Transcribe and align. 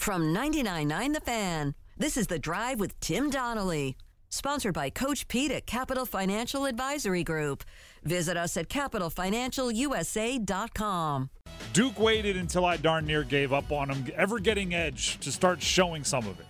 From 0.00 0.34
99.9 0.34 1.12
The 1.12 1.20
Fan, 1.20 1.74
this 1.98 2.16
is 2.16 2.26
The 2.26 2.38
Drive 2.38 2.80
with 2.80 2.98
Tim 3.00 3.28
Donnelly. 3.28 3.98
Sponsored 4.30 4.72
by 4.72 4.88
Coach 4.88 5.28
Pete 5.28 5.50
at 5.50 5.66
Capital 5.66 6.06
Financial 6.06 6.64
Advisory 6.64 7.22
Group. 7.22 7.64
Visit 8.02 8.38
us 8.38 8.56
at 8.56 8.70
capitalfinancialusa.com. 8.70 11.30
Duke 11.74 12.00
waited 12.00 12.38
until 12.38 12.64
I 12.64 12.78
darn 12.78 13.04
near 13.04 13.24
gave 13.24 13.52
up 13.52 13.70
on 13.70 13.90
him 13.90 14.06
ever 14.16 14.38
getting 14.38 14.72
edge 14.72 15.20
to 15.20 15.30
start 15.30 15.60
showing 15.60 16.02
some 16.02 16.26
of 16.26 16.40
it. 16.40 16.46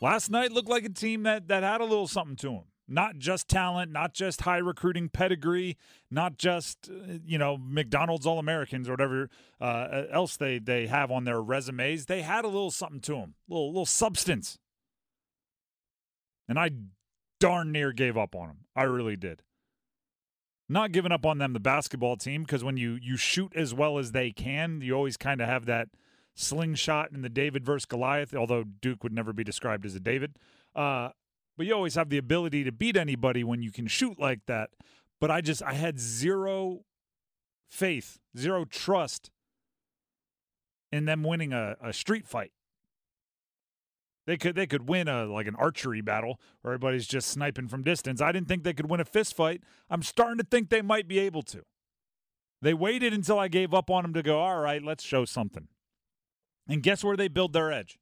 Last 0.00 0.30
night 0.30 0.52
looked 0.52 0.70
like 0.70 0.86
a 0.86 0.88
team 0.88 1.24
that, 1.24 1.48
that 1.48 1.62
had 1.62 1.82
a 1.82 1.84
little 1.84 2.08
something 2.08 2.36
to 2.36 2.48
them. 2.48 2.62
Not 2.86 3.16
just 3.16 3.48
talent, 3.48 3.92
not 3.92 4.12
just 4.12 4.42
high 4.42 4.58
recruiting 4.58 5.08
pedigree, 5.08 5.78
not 6.10 6.36
just 6.36 6.90
uh, 6.90 7.14
you 7.24 7.38
know 7.38 7.56
McDonald's 7.56 8.26
All 8.26 8.38
Americans 8.38 8.88
or 8.88 8.92
whatever 8.92 9.30
uh, 9.60 10.02
else 10.10 10.36
they 10.36 10.58
they 10.58 10.86
have 10.86 11.10
on 11.10 11.24
their 11.24 11.40
resumes. 11.40 12.06
They 12.06 12.20
had 12.22 12.44
a 12.44 12.48
little 12.48 12.70
something 12.70 13.00
to 13.00 13.14
them, 13.14 13.34
little 13.48 13.68
little 13.68 13.86
substance, 13.86 14.58
and 16.46 16.58
I 16.58 16.70
darn 17.40 17.72
near 17.72 17.92
gave 17.92 18.18
up 18.18 18.34
on 18.34 18.48
them. 18.48 18.58
I 18.76 18.82
really 18.82 19.16
did. 19.16 19.42
Not 20.68 20.92
giving 20.92 21.12
up 21.12 21.26
on 21.26 21.38
them, 21.38 21.52
the 21.52 21.60
basketball 21.60 22.16
team, 22.16 22.42
because 22.42 22.62
when 22.62 22.76
you 22.76 22.98
you 23.00 23.16
shoot 23.16 23.52
as 23.56 23.72
well 23.72 23.98
as 23.98 24.12
they 24.12 24.30
can, 24.30 24.80
you 24.82 24.94
always 24.94 25.16
kind 25.16 25.40
of 25.40 25.48
have 25.48 25.64
that 25.66 25.88
slingshot 26.34 27.12
in 27.12 27.22
the 27.22 27.28
David 27.28 27.64
versus 27.64 27.86
Goliath. 27.86 28.34
Although 28.34 28.64
Duke 28.64 29.02
would 29.02 29.12
never 29.12 29.32
be 29.32 29.44
described 29.44 29.86
as 29.86 29.94
a 29.94 30.00
David. 30.00 30.36
Uh, 30.74 31.10
but 31.56 31.66
you 31.66 31.74
always 31.74 31.94
have 31.94 32.08
the 32.10 32.18
ability 32.18 32.64
to 32.64 32.72
beat 32.72 32.96
anybody 32.96 33.44
when 33.44 33.62
you 33.62 33.70
can 33.70 33.86
shoot 33.86 34.18
like 34.18 34.46
that. 34.46 34.70
But 35.20 35.30
I 35.30 35.40
just 35.40 35.62
I 35.62 35.74
had 35.74 35.98
zero 35.98 36.80
faith, 37.68 38.18
zero 38.36 38.64
trust 38.64 39.30
in 40.92 41.04
them 41.04 41.22
winning 41.22 41.52
a, 41.52 41.76
a 41.82 41.92
street 41.92 42.26
fight. 42.26 42.52
They 44.26 44.36
could 44.36 44.54
they 44.54 44.66
could 44.66 44.88
win 44.88 45.06
a 45.08 45.26
like 45.26 45.46
an 45.46 45.54
archery 45.56 46.00
battle 46.00 46.40
where 46.62 46.72
everybody's 46.72 47.06
just 47.06 47.28
sniping 47.28 47.68
from 47.68 47.82
distance. 47.82 48.20
I 48.20 48.32
didn't 48.32 48.48
think 48.48 48.64
they 48.64 48.72
could 48.72 48.90
win 48.90 49.00
a 49.00 49.04
fist 49.04 49.36
fight. 49.36 49.62
I'm 49.90 50.02
starting 50.02 50.38
to 50.38 50.44
think 50.44 50.70
they 50.70 50.82
might 50.82 51.06
be 51.06 51.18
able 51.18 51.42
to. 51.42 51.62
They 52.62 52.72
waited 52.72 53.12
until 53.12 53.38
I 53.38 53.48
gave 53.48 53.74
up 53.74 53.90
on 53.90 54.04
them 54.04 54.14
to 54.14 54.22
go, 54.22 54.40
all 54.40 54.60
right, 54.60 54.82
let's 54.82 55.04
show 55.04 55.26
something. 55.26 55.68
And 56.66 56.82
guess 56.82 57.04
where 57.04 57.16
they 57.16 57.28
build 57.28 57.52
their 57.52 57.70
edge? 57.70 57.98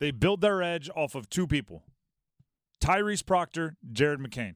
They 0.00 0.10
build 0.10 0.40
their 0.40 0.60
edge 0.60 0.90
off 0.96 1.14
of 1.14 1.30
two 1.30 1.46
people. 1.46 1.84
Tyrese 2.80 3.24
Proctor, 3.24 3.76
Jared 3.92 4.20
McCain. 4.20 4.54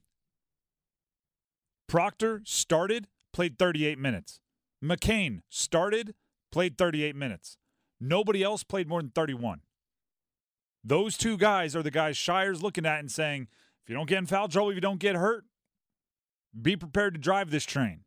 Proctor 1.88 2.40
started, 2.44 3.08
played 3.32 3.58
38 3.58 3.98
minutes. 3.98 4.40
McCain 4.82 5.40
started, 5.48 6.14
played 6.50 6.78
38 6.78 7.14
minutes. 7.14 7.56
Nobody 8.00 8.42
else 8.42 8.64
played 8.64 8.88
more 8.88 9.00
than 9.00 9.10
31. 9.10 9.60
Those 10.84 11.16
two 11.16 11.36
guys 11.36 11.76
are 11.76 11.82
the 11.82 11.90
guys 11.90 12.16
Scheyer's 12.16 12.62
looking 12.62 12.86
at 12.86 13.00
and 13.00 13.10
saying, 13.10 13.48
if 13.82 13.90
you 13.90 13.94
don't 13.94 14.08
get 14.08 14.18
in 14.18 14.26
foul 14.26 14.48
trouble, 14.48 14.70
if 14.70 14.74
you 14.74 14.80
don't 14.80 14.98
get 14.98 15.14
hurt, 15.14 15.44
be 16.60 16.76
prepared 16.76 17.14
to 17.14 17.20
drive 17.20 17.50
this 17.50 17.64
train. 17.64 18.00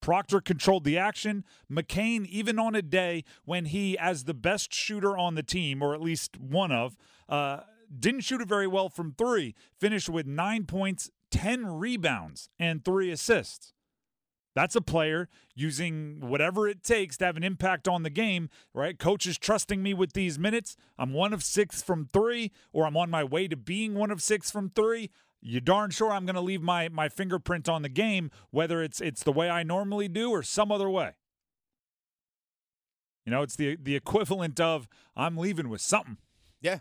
Proctor 0.00 0.40
controlled 0.40 0.84
the 0.84 0.98
action. 0.98 1.44
McCain, 1.70 2.26
even 2.26 2.58
on 2.58 2.74
a 2.74 2.82
day 2.82 3.24
when 3.44 3.66
he, 3.66 3.96
as 3.98 4.24
the 4.24 4.34
best 4.34 4.72
shooter 4.72 5.16
on 5.16 5.34
the 5.34 5.42
team, 5.42 5.82
or 5.82 5.94
at 5.94 6.00
least 6.00 6.38
one 6.38 6.70
of, 6.70 6.96
uh, 7.28 7.60
didn't 7.98 8.22
shoot 8.22 8.40
it 8.40 8.48
very 8.48 8.66
well 8.66 8.88
from 8.88 9.12
three, 9.12 9.54
finished 9.78 10.08
with 10.08 10.26
nine 10.26 10.64
points, 10.64 11.10
10 11.30 11.66
rebounds, 11.66 12.48
and 12.58 12.84
three 12.84 13.10
assists. 13.10 13.72
That's 14.54 14.76
a 14.76 14.80
player 14.80 15.28
using 15.54 16.20
whatever 16.20 16.68
it 16.68 16.84
takes 16.84 17.16
to 17.16 17.24
have 17.24 17.36
an 17.36 17.42
impact 17.42 17.88
on 17.88 18.04
the 18.04 18.10
game, 18.10 18.50
right? 18.72 18.96
Coach 18.98 19.26
is 19.26 19.36
trusting 19.36 19.82
me 19.82 19.94
with 19.94 20.12
these 20.12 20.38
minutes. 20.38 20.76
I'm 20.96 21.12
one 21.12 21.32
of 21.32 21.42
six 21.42 21.82
from 21.82 22.06
three, 22.06 22.52
or 22.72 22.86
I'm 22.86 22.96
on 22.96 23.10
my 23.10 23.24
way 23.24 23.48
to 23.48 23.56
being 23.56 23.94
one 23.94 24.12
of 24.12 24.22
six 24.22 24.50
from 24.50 24.70
three. 24.70 25.10
You 25.40 25.60
darn 25.60 25.90
sure 25.90 26.12
I'm 26.12 26.24
going 26.24 26.36
to 26.36 26.40
leave 26.40 26.62
my 26.62 26.88
my 26.88 27.08
fingerprint 27.08 27.68
on 27.68 27.82
the 27.82 27.88
game, 27.88 28.30
whether 28.50 28.82
it's 28.82 29.00
it's 29.00 29.24
the 29.24 29.32
way 29.32 29.50
I 29.50 29.62
normally 29.64 30.08
do 30.08 30.30
or 30.30 30.42
some 30.42 30.70
other 30.70 30.88
way. 30.88 31.12
You 33.26 33.32
know, 33.32 33.42
it's 33.42 33.56
the 33.56 33.76
the 33.76 33.96
equivalent 33.96 34.60
of 34.60 34.88
I'm 35.16 35.36
leaving 35.36 35.68
with 35.68 35.80
something. 35.80 36.18
Yeah. 36.60 36.78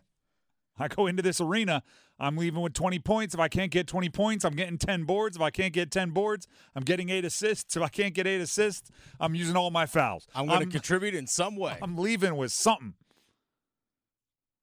I 0.78 0.88
go 0.88 1.08
into 1.08 1.22
this 1.22 1.40
arena, 1.40 1.84
I'm 2.20 2.38
leaving 2.38 2.62
with 2.62 2.74
20 2.74 3.00
points. 3.00 3.34
If 3.34 3.40
I 3.40 3.48
can't 3.48 3.72
get 3.72 3.88
20 3.88 4.10
points, 4.10 4.46
I'm 4.46 4.56
getting 4.56 4.78
10 4.78 5.04
boards. 5.04 5.36
If 5.36 5.42
I 5.42 5.50
can't 5.50 5.74
get 5.74 5.92
10 5.92 6.12
boards, 6.12 6.48
I'm 6.76 6.84
getting 6.84 7.10
eight 7.10 7.26
assists. 7.26 7.76
If 7.76 7.84
I 7.84 7.90
can't 7.90 8.14
get 8.14 8.28
eight 8.28 8.42
assists, 8.42 8.90
I'm 9.20 9.36
using 9.36 9.56
all 9.56 9.72
my 9.72 9.86
fouls. 9.86 10.28
I'm 10.34 10.48
going 10.48 10.62
to 10.62 10.66
contribute 10.66 11.16
in 11.16 11.28
some 11.28 11.56
way. 11.56 11.78
I'm 11.82 11.98
leaving 11.98 12.36
with 12.36 12.52
something. 12.52 12.94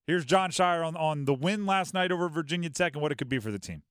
Here's 0.07 0.25
Jon 0.25 0.51
Scheyer 0.51 0.85
on, 0.85 0.97
on 0.97 1.25
the 1.25 1.35
win 1.35 1.67
last 1.67 1.95
night 1.95 2.11
over 2.11 2.29
Virginia 2.29 2.71
Tech 2.71 2.95
and 2.95 3.03
what 3.03 3.13
it 3.13 3.19
could 3.19 3.29
be 3.29 3.39
for 3.39 3.53
the 3.53 3.59
team. 3.59 3.83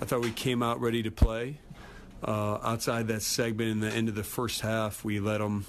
I 0.00 0.04
thought 0.04 0.20
we 0.20 0.32
came 0.32 0.62
out 0.62 0.80
ready 0.80 1.02
to 1.02 1.10
play. 1.10 1.60
Uh, 2.22 2.58
outside 2.62 3.08
that 3.08 3.22
segment 3.22 3.70
in 3.70 3.80
the 3.80 3.90
end 3.90 4.08
of 4.08 4.14
the 4.14 4.22
first 4.22 4.60
half, 4.60 5.04
we 5.04 5.18
let 5.18 5.38
them 5.38 5.64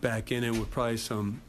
back 0.00 0.32
in 0.32 0.42
it 0.42 0.52
with 0.52 0.70
probably 0.70 0.96
some 0.96 1.42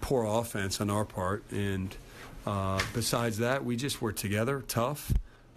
poor 0.00 0.24
offense 0.24 0.80
on 0.80 0.90
our 0.90 1.04
part. 1.04 1.42
And– 1.50 1.96
uh, 2.48 2.80
besides 2.94 3.38
that, 3.38 3.62
we 3.62 3.76
just 3.76 4.00
were 4.00 4.10
together, 4.10 4.64
tough. 4.66 5.12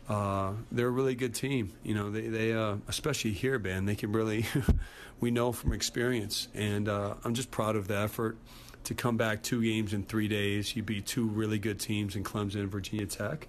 Uh, 0.10 0.52
they're 0.74 0.90
a 0.90 0.92
really 0.92 1.16
good 1.16 1.34
team. 1.34 1.72
You 1.84 1.96
know, 1.96 2.12
they, 2.12 2.28
they 2.28 2.52
uh, 2.52 2.76
especially 2.90 3.32
here, 3.32 3.58
Ben, 3.60 3.86
they 3.86 3.96
can 3.96 4.12
really, 4.12 4.46
we 5.22 5.32
know 5.32 5.54
from 5.54 5.72
experience. 5.72 6.50
And 6.54 6.90
uh, 6.90 7.14
I'm 7.24 7.34
just 7.34 7.50
proud 7.50 7.78
of 7.78 7.88
the 7.88 7.98
effort 7.98 8.38
to 8.84 8.94
come 8.94 9.16
back 9.16 9.42
two 9.42 9.64
games 9.64 9.94
in 9.94 10.04
three 10.04 10.28
days. 10.28 10.76
You 10.76 10.84
beat 10.84 11.06
two 11.06 11.28
really 11.28 11.60
good 11.60 11.80
teams 11.80 12.18
in 12.18 12.26
Clemson 12.26 12.56
and 12.56 12.70
Virginia 12.70 13.06
Tech. 13.06 13.48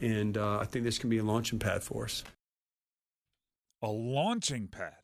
And 0.00 0.38
uh, 0.38 0.60
I 0.60 0.64
think 0.64 0.86
this 0.86 0.98
can 0.98 1.10
be 1.10 1.18
a 1.18 1.24
launching 1.24 1.58
pad 1.58 1.82
for 1.82 2.04
us. 2.04 2.24
A 3.82 3.88
launching 3.88 4.66
pad? 4.66 4.94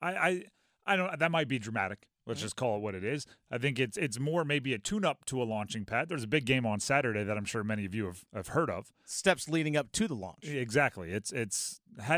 I, 0.00 0.14
I, 0.14 0.42
I 0.86 0.96
don't, 0.96 1.18
that 1.18 1.30
might 1.30 1.48
be 1.48 1.58
dramatic. 1.58 1.98
Let's 2.26 2.40
just 2.40 2.56
call 2.56 2.76
it 2.76 2.80
what 2.80 2.96
it 2.96 3.04
is. 3.04 3.24
I 3.52 3.58
think 3.58 3.78
it's 3.78 3.96
it's 3.96 4.18
more 4.18 4.44
maybe 4.44 4.74
a 4.74 4.78
tune-up 4.78 5.24
to 5.26 5.40
a 5.40 5.44
launching 5.44 5.84
pad. 5.84 6.08
There's 6.08 6.24
a 6.24 6.28
big 6.28 6.44
game 6.44 6.66
on 6.66 6.80
Saturday 6.80 7.22
that 7.22 7.36
I'm 7.36 7.44
sure 7.44 7.62
many 7.62 7.84
of 7.84 7.94
you 7.94 8.06
have, 8.06 8.24
have 8.34 8.48
heard 8.48 8.68
of. 8.68 8.92
Steps 9.04 9.48
leading 9.48 9.76
up 9.76 9.92
to 9.92 10.08
the 10.08 10.14
launch. 10.14 10.44
Exactly. 10.44 11.12
It's 11.12 11.30
it's 11.30 11.80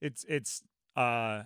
it's 0.00 0.24
it's 0.28 0.62
uh 0.96 1.42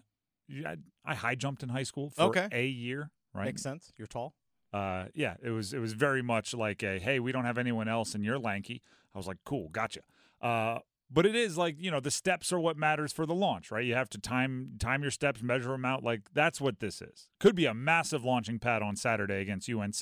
I 1.06 1.14
high 1.14 1.34
jumped 1.34 1.62
in 1.62 1.70
high 1.70 1.84
school 1.84 2.10
for 2.10 2.24
okay. 2.24 2.48
a 2.52 2.66
year, 2.66 3.10
right? 3.32 3.46
Makes 3.46 3.62
sense. 3.62 3.92
You're 3.96 4.06
tall. 4.06 4.34
Uh 4.74 5.06
yeah, 5.14 5.36
it 5.42 5.50
was 5.50 5.72
it 5.72 5.78
was 5.78 5.94
very 5.94 6.22
much 6.22 6.52
like 6.52 6.82
a 6.82 6.98
hey, 6.98 7.18
we 7.18 7.32
don't 7.32 7.46
have 7.46 7.56
anyone 7.56 7.88
else 7.88 8.14
and 8.14 8.24
you're 8.24 8.38
lanky. 8.38 8.82
I 9.14 9.18
was 9.18 9.26
like, 9.26 9.38
"Cool, 9.44 9.70
gotcha." 9.70 10.00
Uh 10.42 10.80
but 11.10 11.26
it 11.26 11.34
is 11.34 11.58
like 11.58 11.76
you 11.78 11.90
know 11.90 12.00
the 12.00 12.10
steps 12.10 12.52
are 12.52 12.60
what 12.60 12.76
matters 12.76 13.12
for 13.12 13.26
the 13.26 13.34
launch 13.34 13.70
right? 13.70 13.84
You 13.84 13.94
have 13.94 14.08
to 14.10 14.18
time 14.18 14.72
time 14.78 15.02
your 15.02 15.10
steps 15.10 15.42
measure 15.42 15.70
them 15.70 15.84
out 15.84 16.02
like 16.04 16.32
that's 16.32 16.60
what 16.60 16.80
this 16.80 17.02
is. 17.02 17.28
Could 17.38 17.54
be 17.56 17.66
a 17.66 17.74
massive 17.74 18.24
launching 18.24 18.58
pad 18.58 18.82
on 18.82 18.96
saturday 18.96 19.40
against 19.40 19.68
unc 19.68 20.00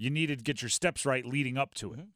you 0.00 0.10
needed 0.10 0.38
to 0.38 0.44
get 0.44 0.62
your 0.62 0.68
steps 0.68 1.04
right 1.04 1.26
leading 1.26 1.58
up 1.58 1.74
to 1.74 1.92
it. 1.92 1.98
Mm-hmm. 2.00 2.08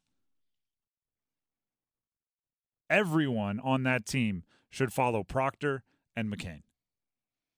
everyone 2.89 3.59
on 3.59 3.83
that 3.83 4.05
team 4.05 4.43
should 4.69 4.93
follow 4.93 5.23
proctor 5.23 5.83
and 6.15 6.31
mccain. 6.31 6.61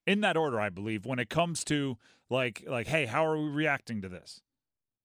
In 0.05 0.21
that 0.21 0.37
order 0.37 0.59
i 0.59 0.69
believe 0.69 1.05
when 1.05 1.19
it 1.19 1.29
comes 1.29 1.63
to 1.65 1.97
like 2.29 2.63
like 2.67 2.87
hey 2.87 3.05
how 3.05 3.25
are 3.25 3.37
we 3.37 3.49
reacting 3.49 4.01
to 4.01 4.09
this 4.09 4.41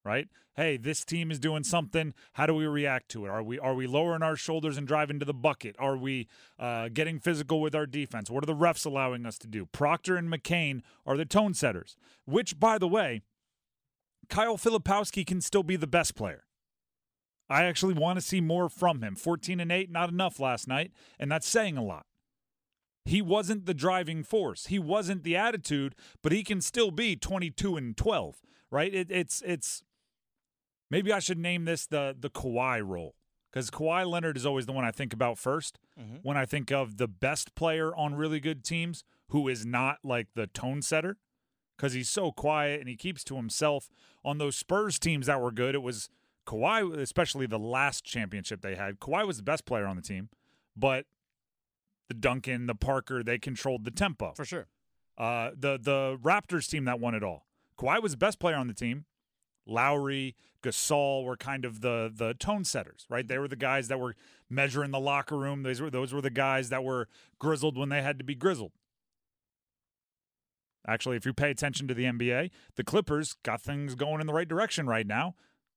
right? 0.04 0.28
Hey, 0.56 0.76
this 0.76 1.04
team 1.04 1.30
is 1.30 1.38
doing 1.38 1.62
something. 1.62 2.12
How 2.34 2.46
do 2.46 2.54
we 2.54 2.66
react 2.66 3.08
to 3.10 3.24
it? 3.26 3.28
Are 3.28 3.42
we 3.42 3.58
are 3.58 3.74
we 3.74 3.86
lowering 3.86 4.22
our 4.22 4.36
shoulders 4.36 4.76
and 4.76 4.86
driving 4.86 5.18
to 5.20 5.24
the 5.24 5.34
bucket? 5.34 5.76
Are 5.78 5.96
we 5.96 6.28
uh, 6.58 6.88
getting 6.92 7.18
physical 7.18 7.60
with 7.60 7.74
our 7.74 7.86
defense? 7.86 8.30
What 8.30 8.42
are 8.42 8.46
the 8.46 8.54
refs 8.54 8.84
allowing 8.84 9.26
us 9.26 9.38
to 9.38 9.46
do? 9.46 9.66
Proctor 9.66 10.16
and 10.16 10.30
McCain 10.30 10.82
are 11.06 11.16
the 11.16 11.24
tone 11.24 11.54
setters. 11.54 11.96
Which, 12.24 12.58
by 12.58 12.78
the 12.78 12.88
way, 12.88 13.22
Kyle 14.28 14.56
Filipowski 14.56 15.26
can 15.26 15.40
still 15.40 15.62
be 15.62 15.76
the 15.76 15.86
best 15.86 16.14
player. 16.14 16.44
I 17.48 17.64
actually 17.64 17.94
want 17.94 18.16
to 18.16 18.24
see 18.24 18.40
more 18.40 18.68
from 18.68 19.02
him. 19.02 19.16
14 19.16 19.58
and 19.58 19.72
8, 19.72 19.90
not 19.90 20.08
enough 20.08 20.38
last 20.38 20.68
night, 20.68 20.92
and 21.18 21.30
that's 21.30 21.48
saying 21.48 21.76
a 21.76 21.82
lot. 21.82 22.06
He 23.04 23.20
wasn't 23.20 23.66
the 23.66 23.74
driving 23.74 24.22
force. 24.22 24.66
He 24.66 24.78
wasn't 24.78 25.24
the 25.24 25.36
attitude, 25.36 25.96
but 26.22 26.30
he 26.30 26.44
can 26.44 26.60
still 26.60 26.92
be 26.92 27.16
22 27.16 27.76
and 27.76 27.96
12, 27.96 28.36
right? 28.70 28.94
It, 28.94 29.10
it's 29.10 29.42
it's 29.44 29.82
Maybe 30.90 31.12
I 31.12 31.18
should 31.20 31.38
name 31.38 31.64
this 31.64 31.86
the 31.86 32.16
the 32.18 32.30
Kawhi 32.30 32.86
role 32.86 33.14
because 33.50 33.70
Kawhi 33.70 34.08
Leonard 34.08 34.36
is 34.36 34.46
always 34.46 34.66
the 34.66 34.72
one 34.72 34.84
I 34.84 34.90
think 34.90 35.12
about 35.12 35.36
1st 35.36 35.72
mm-hmm. 35.98 36.16
when 36.22 36.36
I 36.36 36.46
think 36.46 36.70
of 36.70 36.98
the 36.98 37.08
best 37.08 37.54
player 37.54 37.94
on 37.94 38.14
really 38.14 38.40
good 38.40 38.64
teams 38.64 39.02
who 39.28 39.48
is 39.48 39.66
not 39.66 39.98
like 40.04 40.28
the 40.34 40.46
tone 40.46 40.82
setter 40.82 41.16
because 41.76 41.92
he's 41.92 42.08
so 42.08 42.30
quiet 42.30 42.80
and 42.80 42.88
he 42.88 42.96
keeps 42.96 43.24
to 43.24 43.36
himself. 43.36 43.88
On 44.24 44.38
those 44.38 44.54
Spurs 44.54 44.98
teams 44.98 45.26
that 45.26 45.40
were 45.40 45.50
good, 45.50 45.74
it 45.74 45.82
was 45.82 46.10
Kawhi, 46.46 46.96
especially 46.98 47.46
the 47.46 47.58
last 47.58 48.04
championship 48.04 48.60
they 48.60 48.74
had. 48.74 49.00
Kawhi 49.00 49.26
was 49.26 49.38
the 49.38 49.42
best 49.42 49.64
player 49.64 49.86
on 49.86 49.96
the 49.96 50.02
team, 50.02 50.28
but 50.76 51.06
the 52.08 52.14
Duncan, 52.14 52.66
the 52.66 52.74
Parker, 52.74 53.22
they 53.22 53.38
controlled 53.38 53.84
the 53.84 53.90
tempo 53.90 54.32
for 54.34 54.44
sure. 54.44 54.66
Uh, 55.16 55.50
the 55.56 55.78
the 55.80 56.18
Raptors 56.22 56.68
team 56.68 56.84
that 56.84 57.00
won 57.00 57.14
it 57.14 57.22
all. 57.22 57.46
Kawhi 57.78 58.02
was 58.02 58.12
the 58.12 58.18
best 58.18 58.38
player 58.38 58.56
on 58.56 58.66
the 58.66 58.74
team. 58.74 59.04
Lowry, 59.66 60.34
Gasol 60.62 61.24
were 61.24 61.36
kind 61.36 61.64
of 61.64 61.80
the 61.80 62.12
the 62.14 62.34
tone 62.34 62.64
setters, 62.64 63.06
right? 63.08 63.26
They 63.26 63.34
mm-hmm. 63.34 63.42
were 63.42 63.48
the 63.48 63.56
guys 63.56 63.88
that 63.88 63.98
were 63.98 64.14
measuring 64.48 64.90
the 64.90 65.00
locker 65.00 65.36
room. 65.36 65.62
Those 65.62 65.80
were 65.80 65.90
those 65.90 66.12
were 66.12 66.20
the 66.20 66.30
guys 66.30 66.68
that 66.68 66.84
were 66.84 67.08
grizzled 67.38 67.78
when 67.78 67.88
they 67.88 68.02
had 68.02 68.18
to 68.18 68.24
be 68.24 68.34
grizzled. 68.34 68.72
Actually, 70.86 71.16
if 71.16 71.26
you 71.26 71.32
pay 71.32 71.50
attention 71.50 71.86
to 71.88 71.94
the 71.94 72.04
NBA, 72.04 72.50
the 72.76 72.84
Clippers 72.84 73.36
got 73.42 73.60
things 73.60 73.94
going 73.94 74.20
in 74.20 74.26
the 74.26 74.32
right 74.32 74.48
direction 74.48 74.86
right 74.86 75.06
now. 75.06 75.34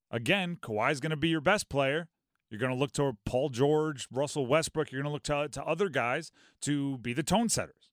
Again, 0.10 0.58
Kawhi's 0.62 1.00
going 1.00 1.10
to 1.12 1.18
be 1.18 1.30
your 1.30 1.42
best 1.42 1.70
player. 1.70 2.08
You're 2.50 2.60
going 2.60 2.72
to 2.72 2.78
look 2.78 2.94
to 2.94 3.18
Paul 3.26 3.50
George, 3.50 4.08
Russell 4.12 4.46
Westbrook. 4.46 4.92
You're 4.92 5.02
going 5.02 5.10
to 5.10 5.14
look 5.14 5.24
to, 5.24 5.50
to 5.60 5.68
other 5.68 5.90
guys 5.90 6.32
to 6.62 7.00
be 7.00 7.12
the 7.12 7.24
tone 7.24 7.50
setters. 7.50 7.90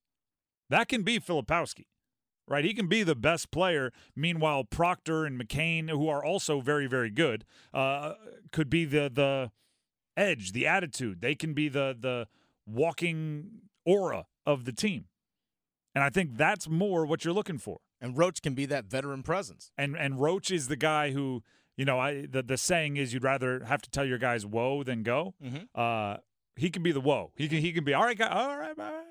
That 0.69 0.88
can 0.88 1.02
be 1.02 1.19
Filipowski, 1.19 1.87
right? 2.50 2.64
He 2.64 2.75
can 2.75 2.88
be 2.88 3.02
the 3.02 3.14
best 3.14 3.50
player. 3.50 3.93
Meanwhile, 4.14 4.64
Proctor 4.64 5.25
and 5.25 5.41
McCain, 5.41 5.88
who 5.88 6.08
are 6.08 6.23
also 6.23 6.61
very, 6.61 6.87
very 6.87 7.08
good, 7.11 7.47
uh, 7.73 8.14
could 8.52 8.69
be 8.69 8.85
the 8.85 9.11
the 9.12 9.50
edge, 10.17 10.52
the 10.52 10.67
attitude. 10.67 11.23
They 11.23 11.35
can 11.35 11.55
be 11.55 11.69
the 11.70 11.97
the 11.99 12.26
walking 12.67 13.62
aura 13.87 14.26
of 14.47 14.64
the 14.64 14.73
team. 14.73 15.06
And 15.94 16.05
I 16.05 16.11
think 16.11 16.37
that's 16.37 16.69
more 16.69 17.05
what 17.06 17.25
you're 17.25 17.35
looking 17.35 17.58
for. 17.58 17.79
And 18.00 18.17
Roach 18.17 18.43
can 18.43 18.55
be 18.55 18.67
that 18.67 18.85
veteran 18.87 19.23
presence. 19.23 19.70
And 19.79 19.97
and 19.97 20.20
Roach 20.20 20.50
is 20.50 20.69
the 20.69 20.76
guy 20.76 21.11
who, 21.12 21.43
you 21.76 21.85
know, 21.85 21.99
I 21.99 22.26
the, 22.26 22.43
the 22.43 22.56
saying 22.56 22.97
is 22.97 23.12
you'd 23.12 23.25
rather 23.25 23.64
have 23.64 23.82
to 23.82 23.91
tell 23.91 24.05
your 24.05 24.19
guys 24.19 24.47
whoa 24.47 24.82
than 24.82 25.02
go. 25.02 25.35
Mhm. 25.43 25.67
Uh, 25.75 26.19
he 26.56 26.70
can 26.70 26.82
be 26.82 26.93
the 26.93 27.00
whoa. 27.00 27.32
He 27.37 27.49
can 27.49 27.58
he 27.58 27.73
can 27.73 27.85
be 27.85 27.94
all 27.94 28.05
right, 28.05 28.17
guy. 28.17 28.29
All 28.29 28.56
right, 28.58 28.75
all 28.79 28.85
right, 28.85 29.05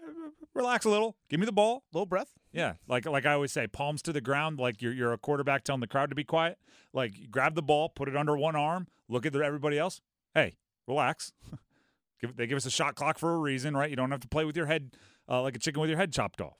relax 0.54 0.86
a 0.86 0.90
little. 0.90 1.16
Give 1.30 1.40
me 1.40 1.46
the 1.46 1.52
ball. 1.52 1.84
Little 1.94 2.06
breath. 2.06 2.34
Yeah, 2.52 2.74
like 2.88 3.06
like 3.06 3.26
I 3.26 3.34
always 3.34 3.52
say, 3.52 3.68
palms 3.68 4.02
to 4.04 4.14
the 4.14 4.22
ground. 4.22 4.60
Like 4.60 4.82
you're 4.82 4.94
you're 4.94 5.14
a 5.14 5.18
quarterback 5.18 5.64
telling 5.64 5.82
the 5.82 5.88
crowd 5.88 6.10
to 6.10 6.16
be 6.16 6.24
quiet. 6.24 6.58
Like 6.94 7.30
grab 7.30 7.56
the 7.56 7.62
ball, 7.62 7.90
put 7.90 8.08
it 8.08 8.18
under 8.18 8.38
one 8.38 8.56
arm, 8.56 8.88
look 9.08 9.26
at 9.26 9.36
everybody 9.36 9.78
else. 9.78 10.02
Hey, 10.34 10.58
relax. 10.88 11.32
give, 12.22 12.36
they 12.36 12.48
give 12.48 12.58
us 12.58 12.66
a 12.66 12.72
shot 12.72 12.96
clock 12.96 13.20
for 13.20 13.34
a 13.34 13.38
reason, 13.38 13.76
right? 13.76 13.90
You 13.90 13.96
don't 13.96 14.12
have 14.12 14.22
to 14.22 14.28
play 14.28 14.46
with 14.46 14.58
your 14.58 14.66
head 14.66 14.96
uh, 15.28 15.42
like 15.42 15.56
a 15.56 15.60
chicken 15.60 15.80
with 15.80 15.90
your 15.90 16.00
head 16.00 16.12
chopped 16.12 16.42
off. 16.42 16.58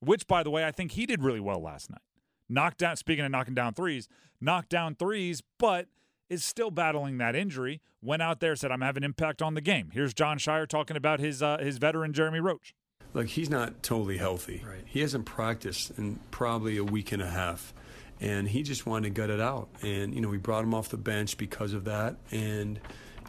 Which, 0.00 0.26
by 0.26 0.42
the 0.42 0.50
way, 0.50 0.64
I 0.64 0.70
think 0.70 0.92
he 0.92 1.06
did 1.06 1.22
really 1.22 1.40
well 1.40 1.60
last 1.60 1.90
night. 1.90 2.00
Knocked 2.48 2.78
down. 2.78 2.96
Speaking 2.96 3.24
of 3.24 3.30
knocking 3.30 3.54
down 3.54 3.74
threes, 3.74 4.08
knocked 4.40 4.68
down 4.68 4.94
threes, 4.94 5.42
but 5.58 5.88
is 6.28 6.44
still 6.44 6.70
battling 6.70 7.18
that 7.18 7.34
injury. 7.34 7.80
Went 8.00 8.22
out 8.22 8.40
there, 8.40 8.54
said, 8.56 8.70
"I'm 8.70 8.82
having 8.82 9.02
impact 9.02 9.42
on 9.42 9.54
the 9.54 9.60
game." 9.60 9.90
Here's 9.92 10.14
Jon 10.14 10.38
Scheyer 10.38 10.66
talking 10.68 10.96
about 10.96 11.18
his 11.18 11.42
uh, 11.42 11.58
his 11.58 11.78
veteran 11.78 12.12
Jeremy 12.12 12.40
Roach. 12.40 12.74
Look, 13.16 13.28
he's 13.28 13.48
not 13.48 13.82
totally 13.82 14.18
healthy. 14.18 14.62
Right. 14.68 14.82
He 14.84 15.00
hasn't 15.00 15.24
practiced 15.24 15.90
in 15.96 16.20
probably 16.30 16.76
a 16.76 16.84
week 16.84 17.12
and 17.12 17.22
a 17.22 17.26
half. 17.26 17.72
And 18.20 18.46
he 18.46 18.62
just 18.62 18.84
wanted 18.84 19.08
to 19.08 19.10
gut 19.10 19.30
it 19.30 19.40
out. 19.40 19.68
And, 19.80 20.14
you 20.14 20.20
know, 20.20 20.28
we 20.28 20.36
brought 20.36 20.64
him 20.64 20.74
off 20.74 20.90
the 20.90 20.98
bench 20.98 21.38
because 21.38 21.72
of 21.72 21.84
that. 21.84 22.16
And, 22.30 22.78